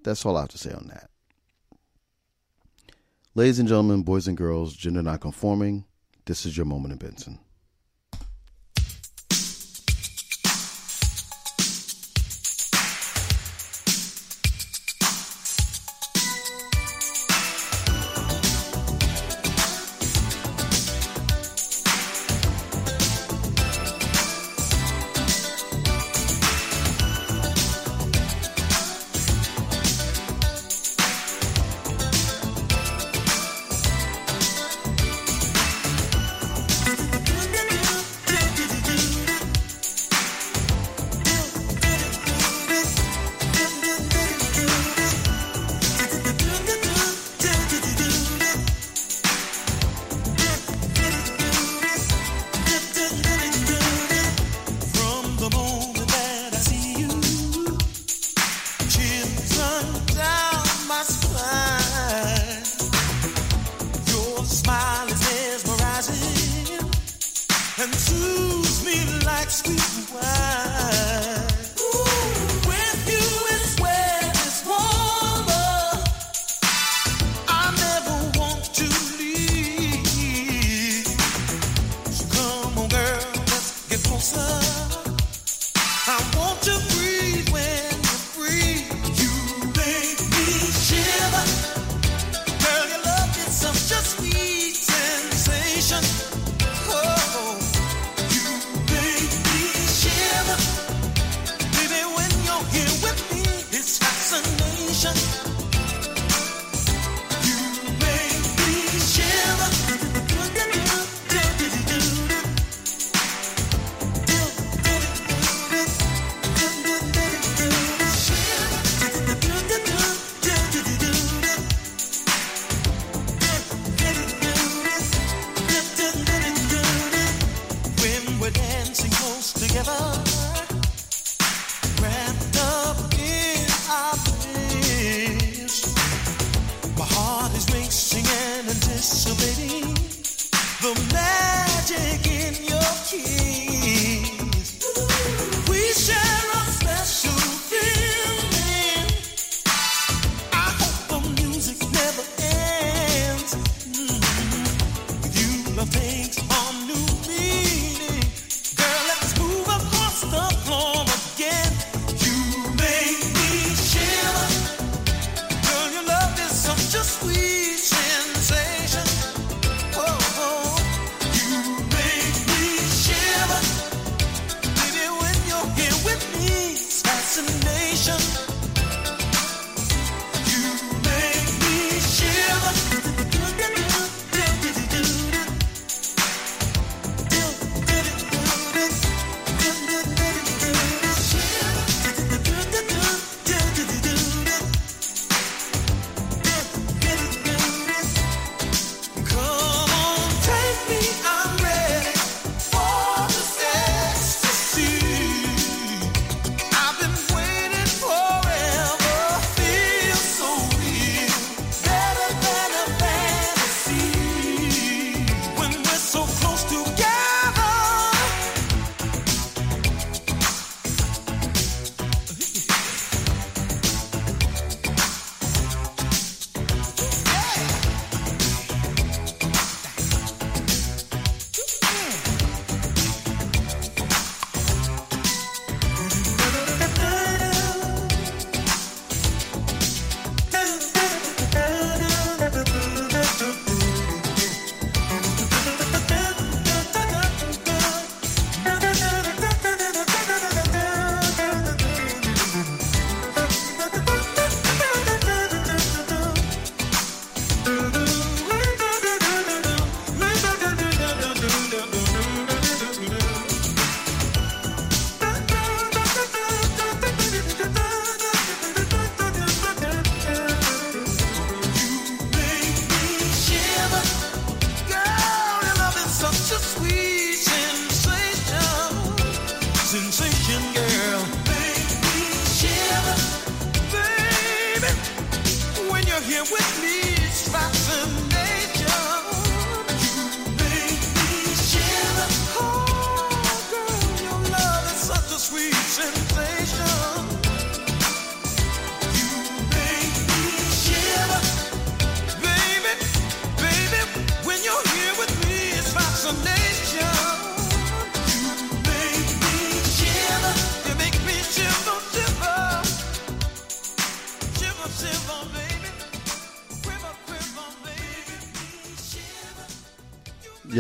[0.03, 1.09] That's all I have to say on that.
[3.35, 5.85] Ladies and gentlemen, boys and girls, gender nonconforming,
[6.25, 7.39] this is your moment in Benson.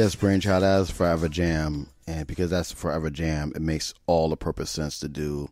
[0.03, 0.63] Jeff's brainchild.
[0.63, 5.07] as Forever Jam, and because that's Forever Jam, it makes all the purpose sense to
[5.07, 5.47] do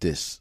[0.00, 0.40] this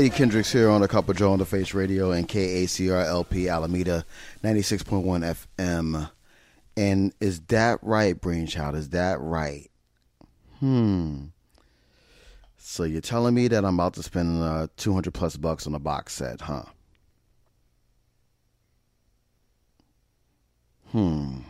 [0.00, 3.50] Eddie Kendricks here on the Cup of Joe on the Face Radio and KACR LP
[3.50, 4.06] Alameda
[4.42, 5.04] 96.1
[5.58, 6.10] FM.
[6.74, 8.76] And is that right, Brainchild?
[8.76, 9.70] Is that right?
[10.58, 11.24] Hmm.
[12.56, 15.78] So you're telling me that I'm about to spend uh, 200 plus bucks on a
[15.78, 16.64] box set, huh?
[20.92, 21.40] Hmm.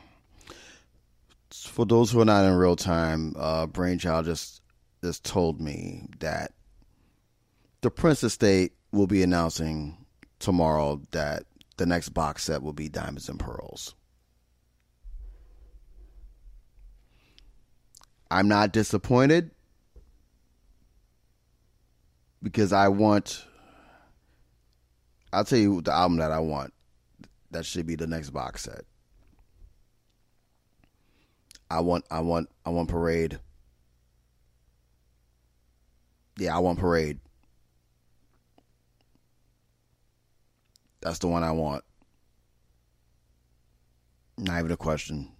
[1.52, 4.60] For those who are not in real time, uh, Brainchild just
[5.04, 6.50] just told me that
[7.80, 9.96] the Prince Estate will be announcing
[10.38, 11.44] tomorrow that
[11.76, 13.94] the next box set will be Diamonds and Pearls.
[18.30, 19.50] I'm not disappointed
[22.42, 23.44] because I want.
[25.32, 26.72] I'll tell you the album that I want.
[27.50, 28.84] That should be the next box set.
[31.70, 32.04] I want.
[32.10, 32.48] I want.
[32.64, 33.40] I want Parade.
[36.38, 37.18] Yeah, I want Parade.
[41.00, 41.84] That's the one I want.
[44.36, 45.32] Not even a question.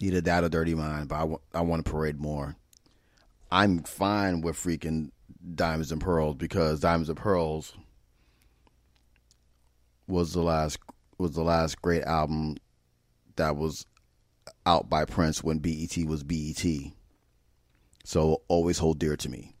[0.00, 2.56] Either that or Dirty Mind, but I want, I want to parade more.
[3.50, 5.10] I'm fine with freaking
[5.54, 7.74] Diamonds and Pearls because Diamonds and Pearls
[10.06, 10.78] was the last
[11.18, 12.56] was the last great album
[13.36, 13.86] that was
[14.66, 16.64] out by Prince when BET was BET.
[18.04, 19.54] So always hold dear to me.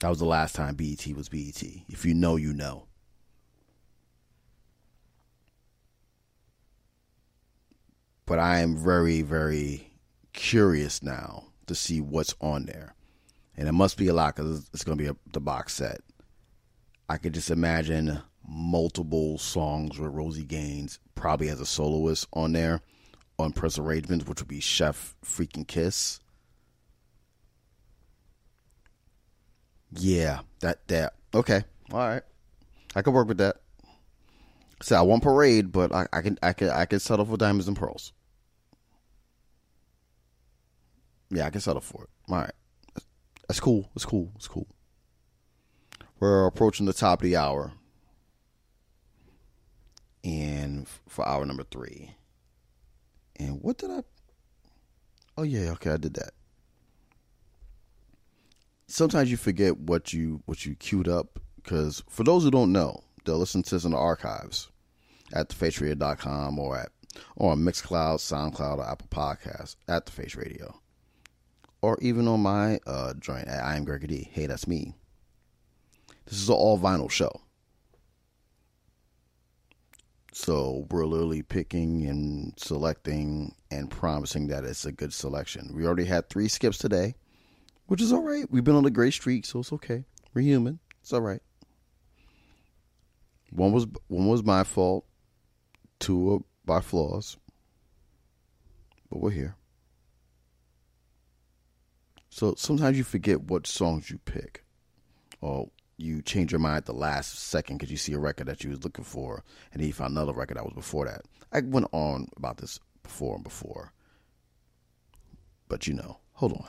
[0.00, 1.62] That was the last time BET was BET.
[1.88, 2.86] If you know, you know.
[8.26, 9.92] But I am very, very
[10.32, 12.94] curious now to see what's on there.
[13.56, 16.00] And it must be a lot because it's going to be a, the box set.
[17.08, 22.80] I could just imagine multiple songs with Rosie Gaines, probably as a soloist on there,
[23.38, 26.20] on Prince arrangements, which would be Chef Freaking Kiss.
[29.92, 31.64] Yeah, that that okay.
[31.92, 32.22] All right.
[32.94, 33.56] I can work with that.
[34.82, 37.68] So I want parade, but I, I can I can I can settle for diamonds
[37.68, 38.12] and pearls.
[41.30, 42.10] Yeah, I can settle for it.
[42.28, 42.52] All right.
[43.48, 43.90] That's cool.
[43.94, 44.30] That's cool.
[44.34, 44.66] That's cool.
[46.18, 47.72] We're approaching the top of the hour.
[50.24, 52.16] And for hour number three.
[53.38, 54.02] And what did I
[55.38, 56.32] Oh yeah, okay, I did that
[58.86, 63.02] sometimes you forget what you what you queued up because for those who don't know,
[63.24, 64.70] they'll listen to this in the archives
[65.32, 66.90] at thefaceradio.com or at
[67.36, 70.80] or on Mixcloud, SoundCloud, or Apple Podcasts at the Face Radio,
[71.80, 74.30] or even on my uh, joint at I am Gregory D.
[74.32, 74.94] Hey, that's me.
[76.26, 77.40] This is an all vinyl show.
[80.32, 85.72] So we're literally picking and selecting and promising that it's a good selection.
[85.74, 87.14] We already had three skips today
[87.86, 88.50] which is all right.
[88.50, 90.04] We've been on a great streak, so it's okay.
[90.34, 90.78] We're human.
[91.00, 91.40] It's all right.
[93.50, 95.06] One was one was my fault.
[95.98, 97.36] Two were by flaws.
[99.10, 99.56] But we're here.
[102.28, 104.64] So sometimes you forget what songs you pick,
[105.40, 108.62] or you change your mind at the last second because you see a record that
[108.62, 109.42] you was looking for,
[109.72, 111.22] and then you found another record that was before that.
[111.52, 113.92] I went on about this before and before,
[115.68, 116.66] but you know, hold on.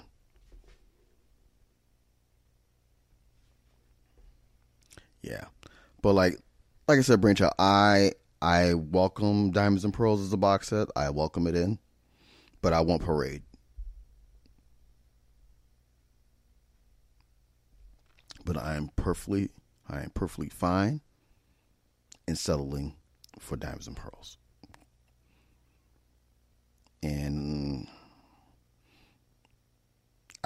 [5.22, 5.45] Yeah,
[6.02, 6.38] but like,
[6.88, 8.11] like I said, Brainchild, I
[8.41, 10.89] I welcome Diamonds and Pearls as a box set.
[10.95, 11.80] I welcome it in,
[12.61, 13.44] but I want Parade.
[18.45, 19.49] But I am perfectly,
[19.89, 21.02] I am perfectly fine
[22.27, 22.95] in settling
[23.39, 24.38] for Diamonds and Pearls.
[27.03, 27.88] And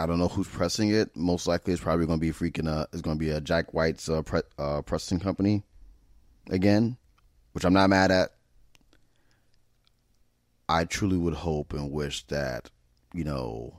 [0.01, 1.15] I don't know who's pressing it.
[1.15, 2.67] Most likely, it's probably going to be freaking.
[2.67, 5.63] Uh, it's going to be a Jack White's uh, pre- uh, pressing company
[6.49, 6.97] again,
[7.51, 8.31] which I'm not mad at.
[10.67, 12.71] I truly would hope and wish that
[13.13, 13.77] you know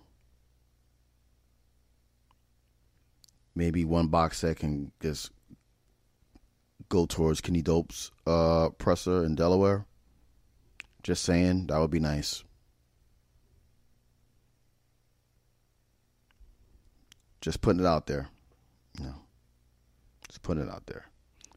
[3.56, 5.32] maybe one box set can just
[6.88, 9.86] go towards Kenny Dope's uh, presser in Delaware.
[11.02, 12.44] Just saying, that would be nice.
[17.42, 18.28] Just putting it out there.
[18.98, 19.14] You know,
[20.28, 21.06] just putting it out there.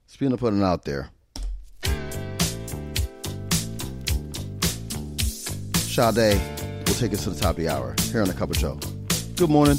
[0.07, 1.11] Speaking of putting it out there,
[5.27, 6.41] Sade
[6.87, 8.79] will take us to the top of the hour here on the Cup of Joe.
[9.35, 9.77] Good morning.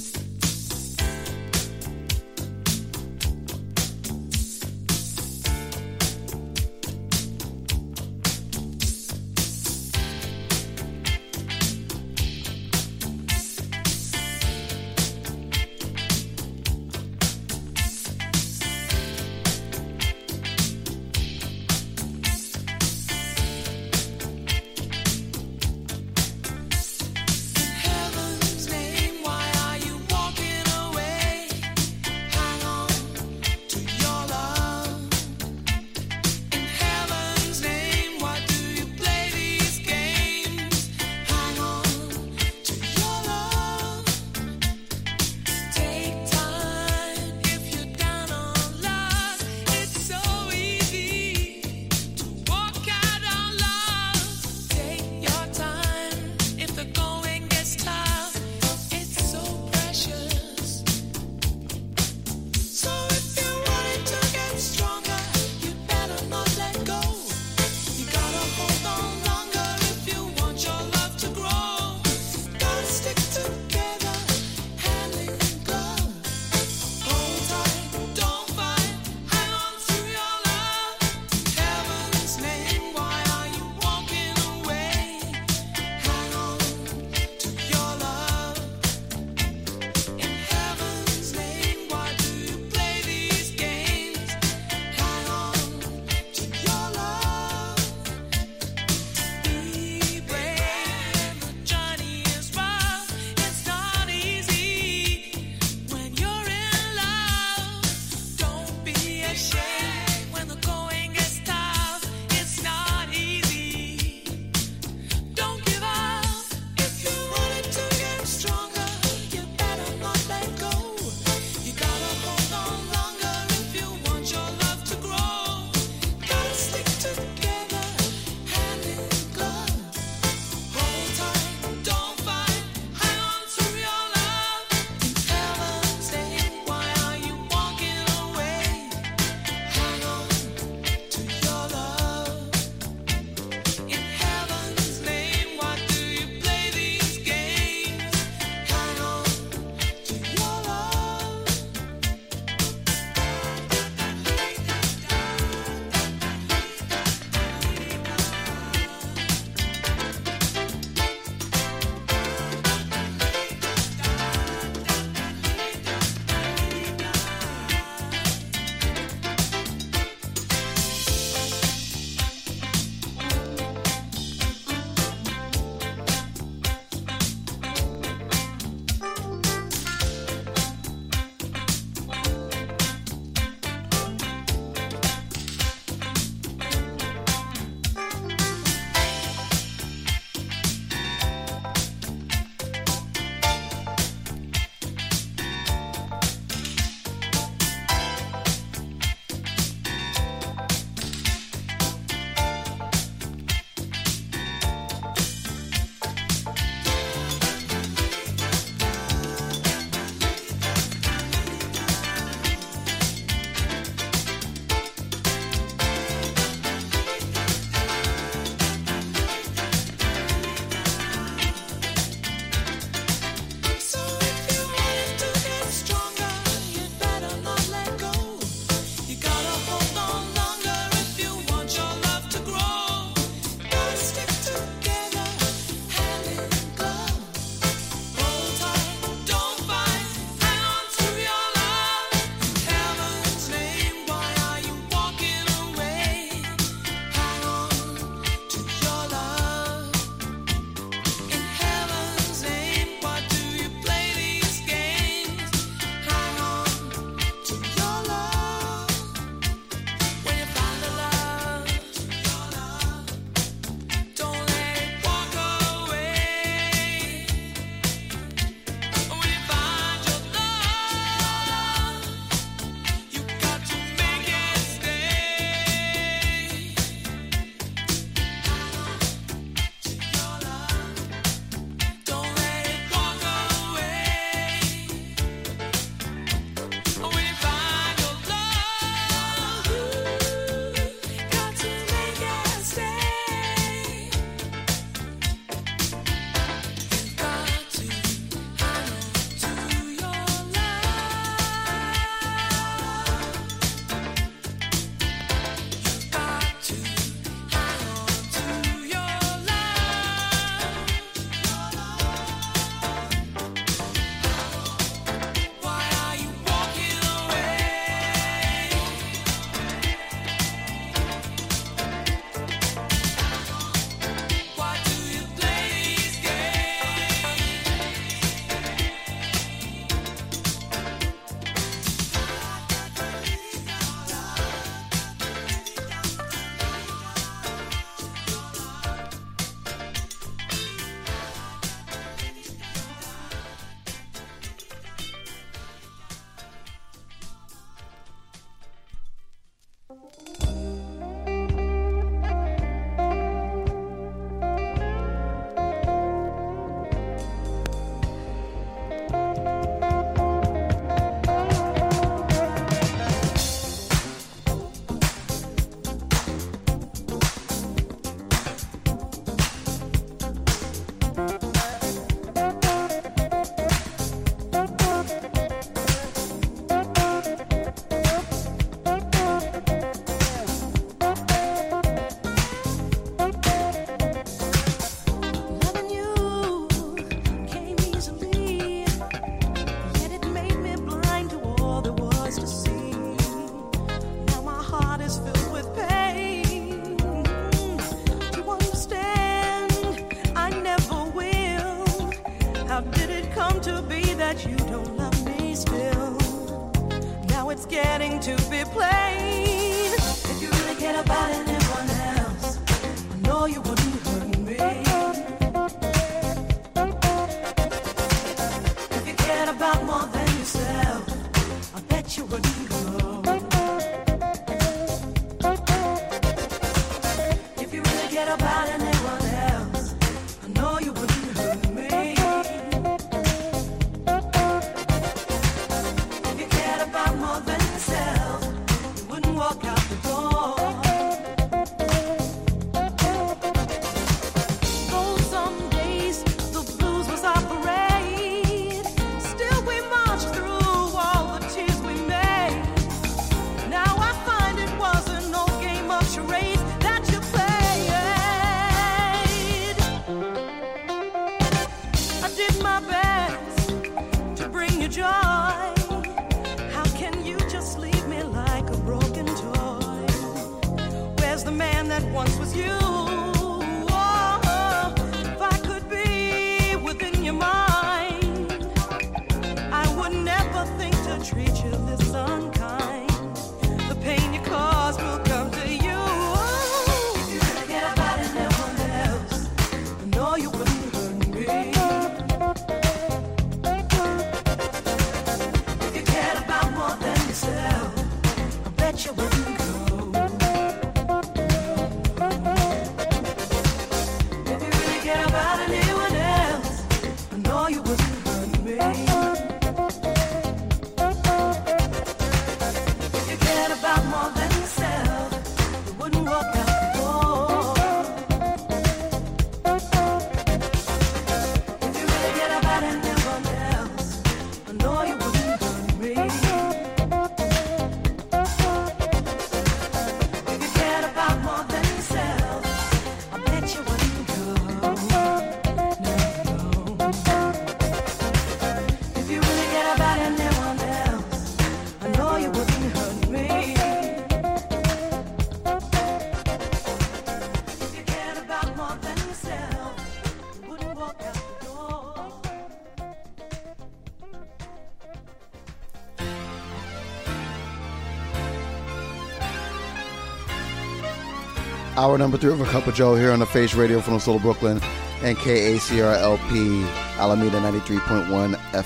[562.06, 564.20] hour number three of A Cup of Joe here on the Face Radio from the
[564.20, 564.80] Soul of Brooklyn
[565.22, 566.86] and KACRLP
[567.18, 568.84] Alameda 93.1 FM.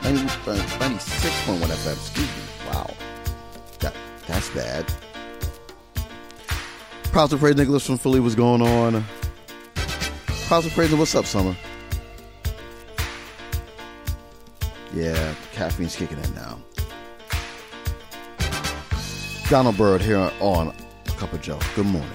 [0.00, 2.42] 96.1 uh, FM, excuse me.
[2.66, 2.90] Wow.
[3.78, 3.94] That,
[4.26, 4.92] that's bad.
[7.12, 9.04] Props and praise Nicholas from Philly was going on.
[10.48, 11.54] Props and praise what's up, Summer?
[14.92, 16.58] Yeah, caffeine's kicking in now.
[19.48, 20.74] Donald Byrd here on
[21.06, 21.60] a Cup of Joe.
[21.76, 22.10] Good morning.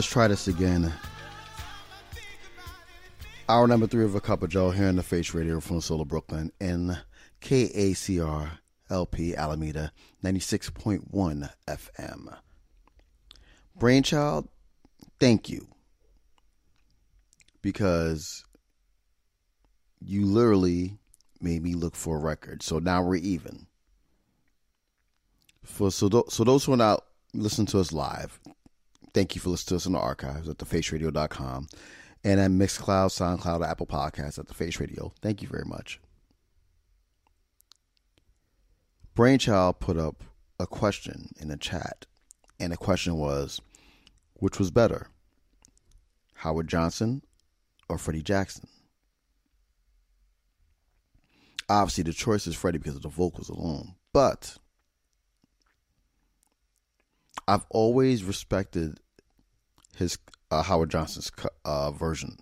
[0.00, 0.90] Let's try this again.
[3.50, 6.06] Hour number three of a cup of Joe here in the Face Radio from Solo
[6.06, 6.96] Brooklyn in
[7.42, 8.52] KACR
[8.88, 9.92] LP Alameda
[10.24, 12.38] 96.1 FM.
[13.76, 14.48] Brainchild,
[15.20, 15.68] thank you.
[17.60, 18.46] Because
[20.00, 20.96] you literally
[21.42, 22.62] made me look for a record.
[22.62, 23.66] So now we're even.
[25.62, 28.39] For so, tho- so those who are not listening to us live,
[29.12, 31.68] thank you for listening to us in the archives at thefaceradio.com
[32.22, 35.12] and at Mixcloud, SoundCloud, Apple Podcasts at The Face Radio.
[35.22, 36.00] Thank you very much.
[39.14, 40.22] Brainchild put up
[40.58, 42.06] a question in the chat,
[42.58, 43.60] and the question was,
[44.34, 45.08] which was better,
[46.36, 47.22] Howard Johnson
[47.88, 48.68] or Freddie Jackson?
[51.68, 54.56] Obviously, the choice is Freddie because of the vocals alone, but
[57.50, 59.00] I've always respected
[59.96, 60.18] his
[60.52, 61.32] uh, Howard Johnson's
[61.64, 62.36] uh, version.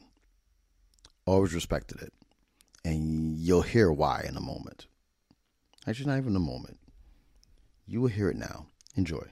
[1.24, 2.12] Always respected it,
[2.84, 4.86] and you'll hear why in a moment.
[5.86, 6.78] Actually, not even a moment.
[7.86, 8.66] You will hear it now.
[8.96, 9.24] Enjoy.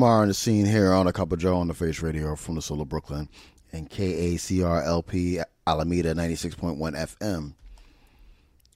[0.00, 2.54] Tomorrow in the scene here on a Cup of Joe on the Face Radio from
[2.54, 3.28] the Soul of Brooklyn
[3.70, 7.52] and KACRLP Alameda 96.1 FM.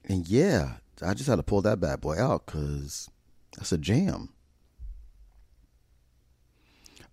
[0.04, 3.08] And yeah, I just had to pull that bad boy out because
[3.56, 4.34] that's a jam.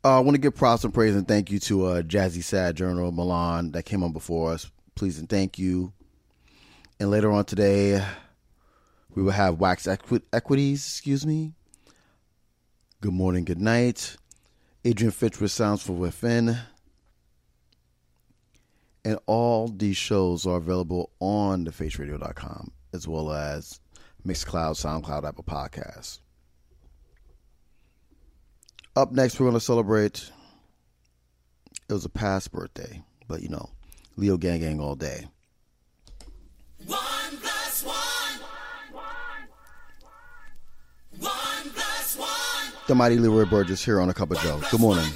[0.03, 2.75] Uh, I want to give props and praise and thank you to uh, Jazzy Sad
[2.75, 4.69] Journal Milan that came on before us.
[4.93, 5.93] Please and thank you.
[6.99, 8.05] And later on today,
[9.15, 11.53] we will have Wax Equi- Equities, excuse me.
[13.01, 14.15] Good morning, good night.
[14.85, 16.55] Adrian Fitch with Sounds from Within.
[19.03, 23.79] And all these shows are available on thefaceradio.com as well as
[24.23, 26.19] Mixcloud, SoundCloud, Apple Podcasts.
[28.95, 30.29] Up next, we're going to celebrate.
[31.89, 33.71] It was a past birthday, but you know,
[34.15, 35.25] Leo Gang Gang all day.
[36.85, 37.10] One
[42.91, 44.59] The mighty Leroy Burgess here on a Cup of Joe.
[44.69, 45.09] Good morning.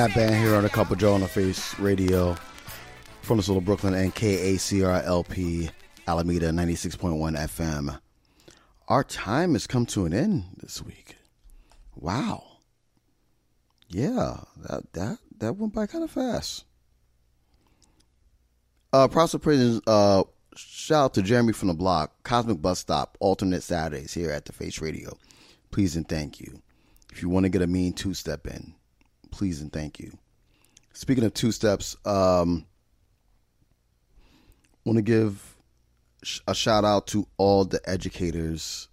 [0.00, 0.08] At?
[0.08, 2.34] Gap Band here on a Cup of Joe on the Face Radio
[3.20, 5.70] from the Little Brooklyn and KACRLP
[6.06, 8.00] Alameda 96.1 FM.
[8.88, 11.16] Our time has come to an end this week.
[11.94, 12.44] Wow.
[13.88, 16.64] Yeah, that that that went by kind of fast.
[18.94, 20.22] Uh Prosper Prisons, uh
[20.56, 24.52] shout out to Jeremy from the block, Cosmic Bus Stop, alternate Saturdays here at the
[24.54, 25.18] Face Radio.
[25.70, 26.62] Please and thank you.
[27.12, 28.74] If you want to get a mean two step in,
[29.30, 30.16] please and thank you.
[30.92, 32.66] Speaking of two steps, um,
[34.84, 35.56] want to give
[36.46, 38.88] a shout out to all the educators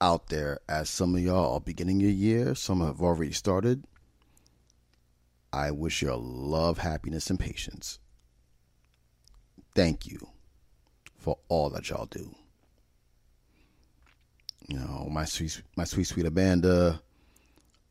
[0.00, 0.58] out there.
[0.68, 3.84] As some of y'all are beginning your year, some have already started.
[5.52, 7.98] I wish you love, happiness, and patience.
[9.74, 10.18] Thank you
[11.18, 12.34] for all that y'all do.
[14.68, 17.00] You know, my sweet, my sweet, sweet Amanda,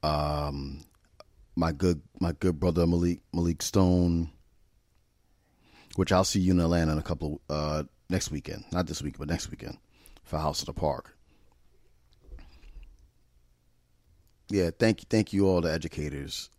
[0.04, 0.84] um,
[1.56, 4.30] my good, my good brother Malik Malik Stone,
[5.96, 9.18] which I'll see you in Atlanta in a couple uh next weekend, not this week,
[9.18, 9.78] but next weekend
[10.24, 11.16] for House in the Park.
[14.50, 16.50] Yeah, thank you, thank you all the educators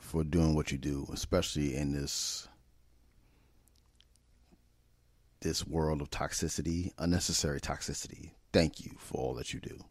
[0.00, 2.48] for doing what you do, especially in this
[5.40, 8.30] this world of toxicity, unnecessary toxicity.
[8.52, 9.84] Thank you for all that you do.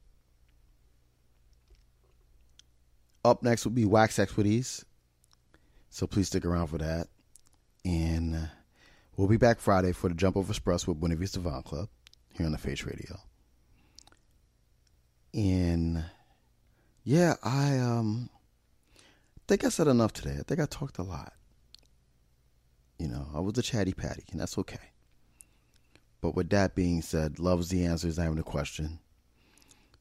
[3.23, 4.83] Up next will be Wax Equities.
[5.89, 7.07] So please stick around for that.
[7.85, 8.45] And uh,
[9.17, 11.89] we'll be back Friday for the Jump Over Express with Buena Vista Vine Club
[12.33, 13.19] here on the Face Radio.
[15.33, 16.03] And
[17.03, 18.29] yeah, I um
[19.47, 20.37] think I said enough today.
[20.39, 21.33] I think I talked a lot.
[22.99, 24.91] You know, I was a chatty patty, and that's okay.
[26.21, 28.99] But with that being said, love is the answer is not even a question.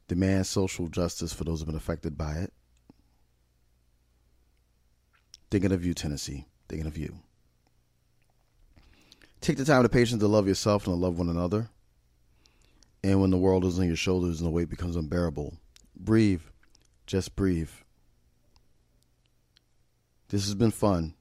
[0.07, 2.53] Demand social justice for those who've been affected by it.
[5.51, 6.47] Thinking of you, Tennessee.
[6.69, 7.17] Thinking of you.
[9.41, 11.69] Take the time to patience to love yourself and to love one another.
[13.03, 15.57] And when the world is on your shoulders and the weight becomes unbearable,
[15.97, 16.43] breathe.
[17.07, 17.71] Just breathe.
[20.29, 21.15] This has been fun.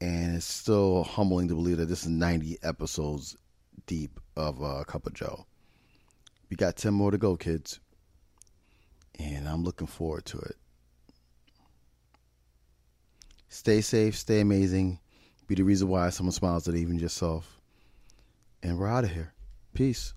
[0.00, 3.36] And it's still humbling to believe that this is 90 episodes
[3.86, 5.46] deep of uh, Cup of Joe.
[6.48, 7.78] We got 10 more to go, kids.
[9.18, 10.56] And I'm looking forward to it.
[13.52, 15.00] Stay safe, stay amazing.
[15.48, 17.60] Be the reason why someone smiles at even yourself.
[18.62, 19.32] And we're out of here.
[19.74, 20.14] Peace.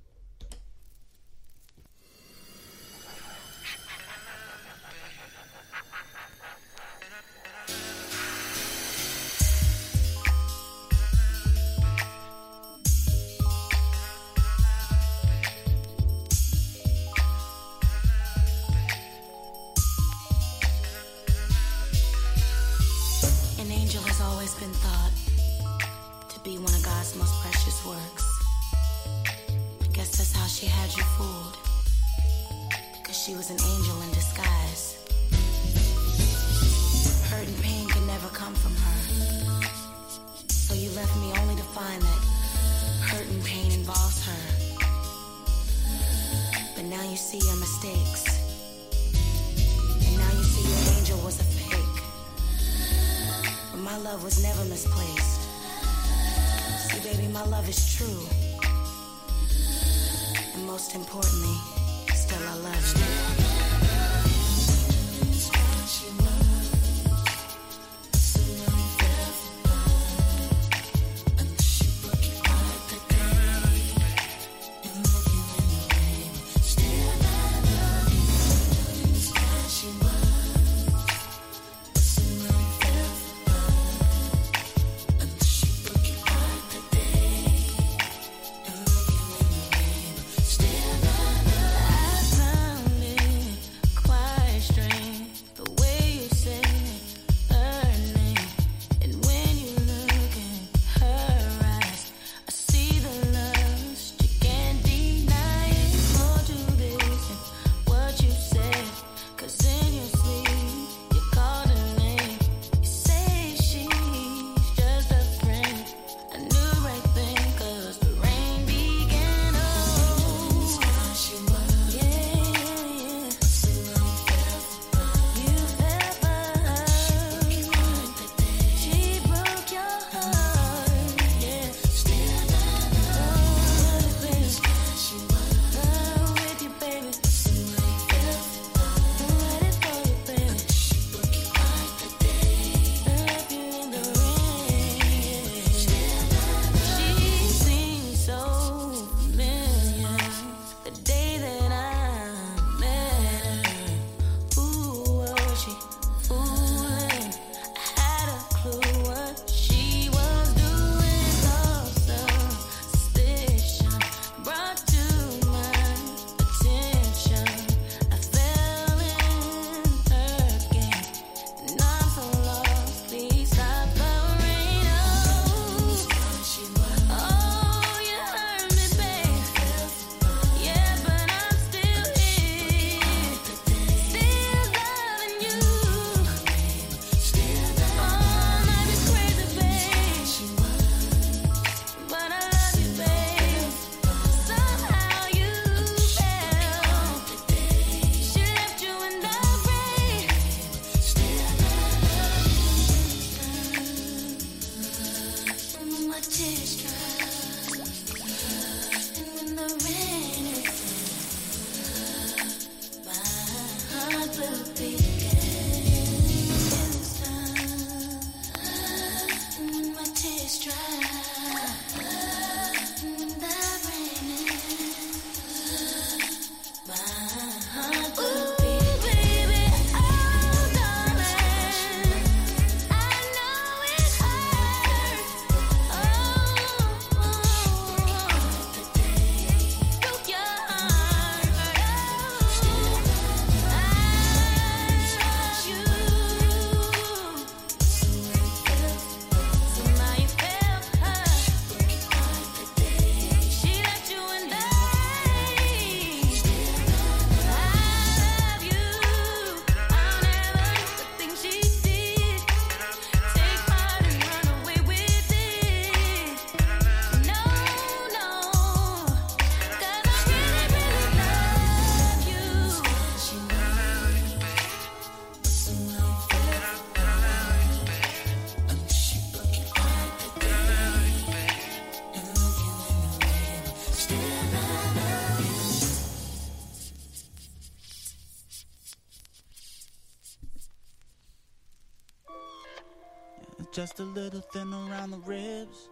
[293.74, 295.90] just a little thin around the ribs.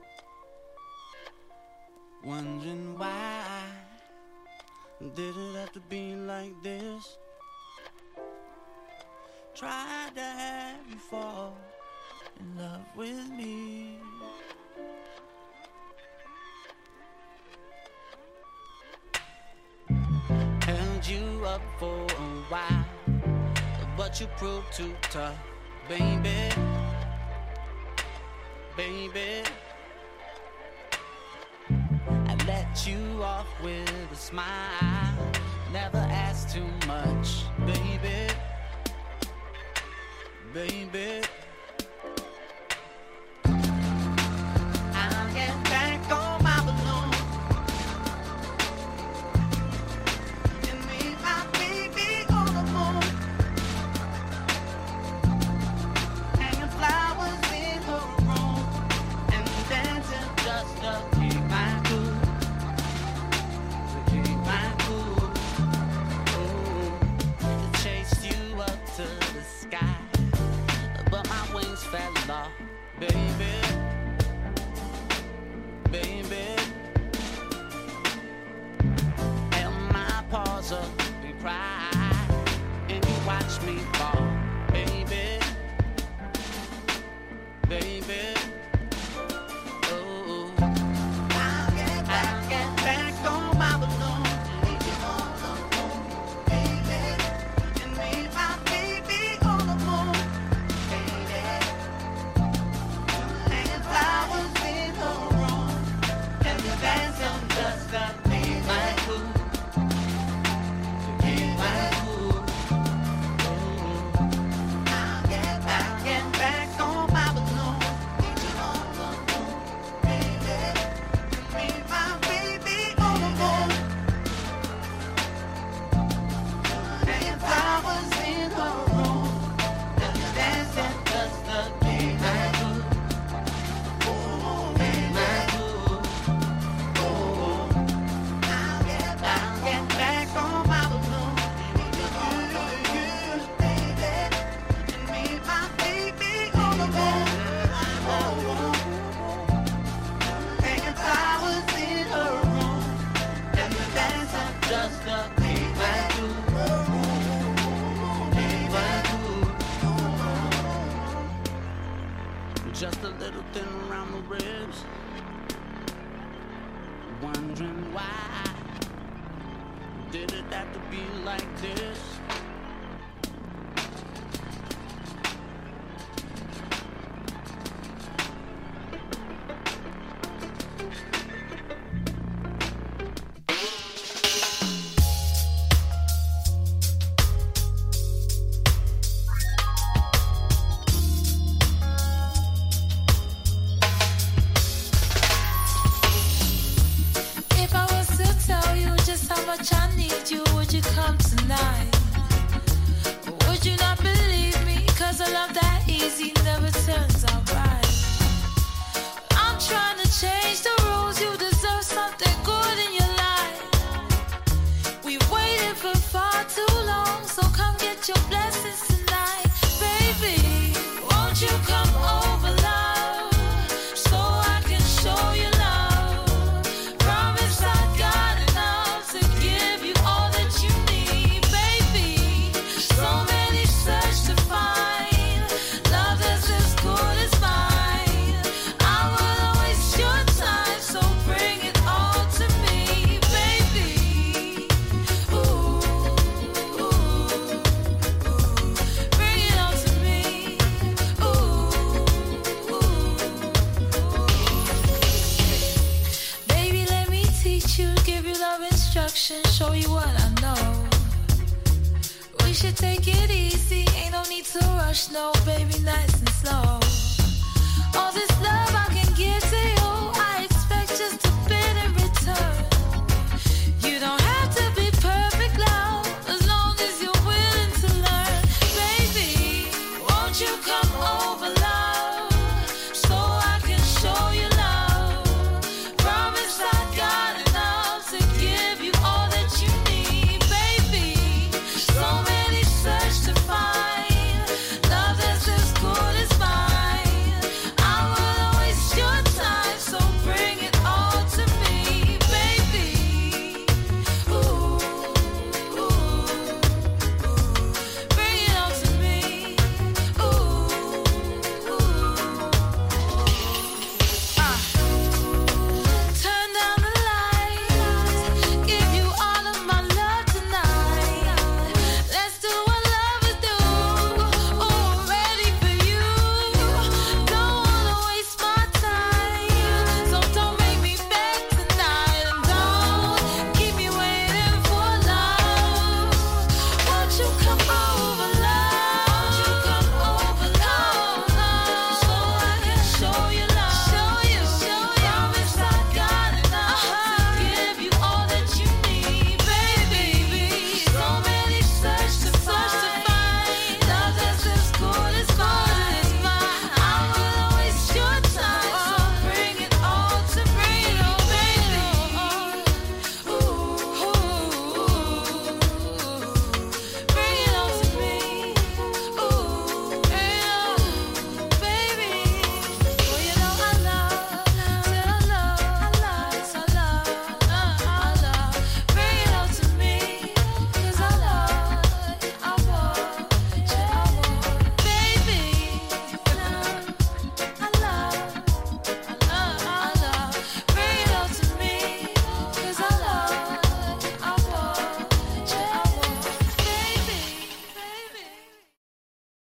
[2.24, 3.64] Wondering why
[5.16, 7.18] did it have to be like this?
[9.56, 11.58] Tried to have you fall
[12.40, 13.98] in love with me.
[20.62, 22.86] Held you up for a while,
[23.98, 25.36] but you proved too tough,
[25.90, 26.81] baby
[28.76, 29.44] baby.
[31.70, 35.32] I let you off with a smile.
[35.72, 38.34] Never ask too much, baby.
[40.54, 41.22] Baby.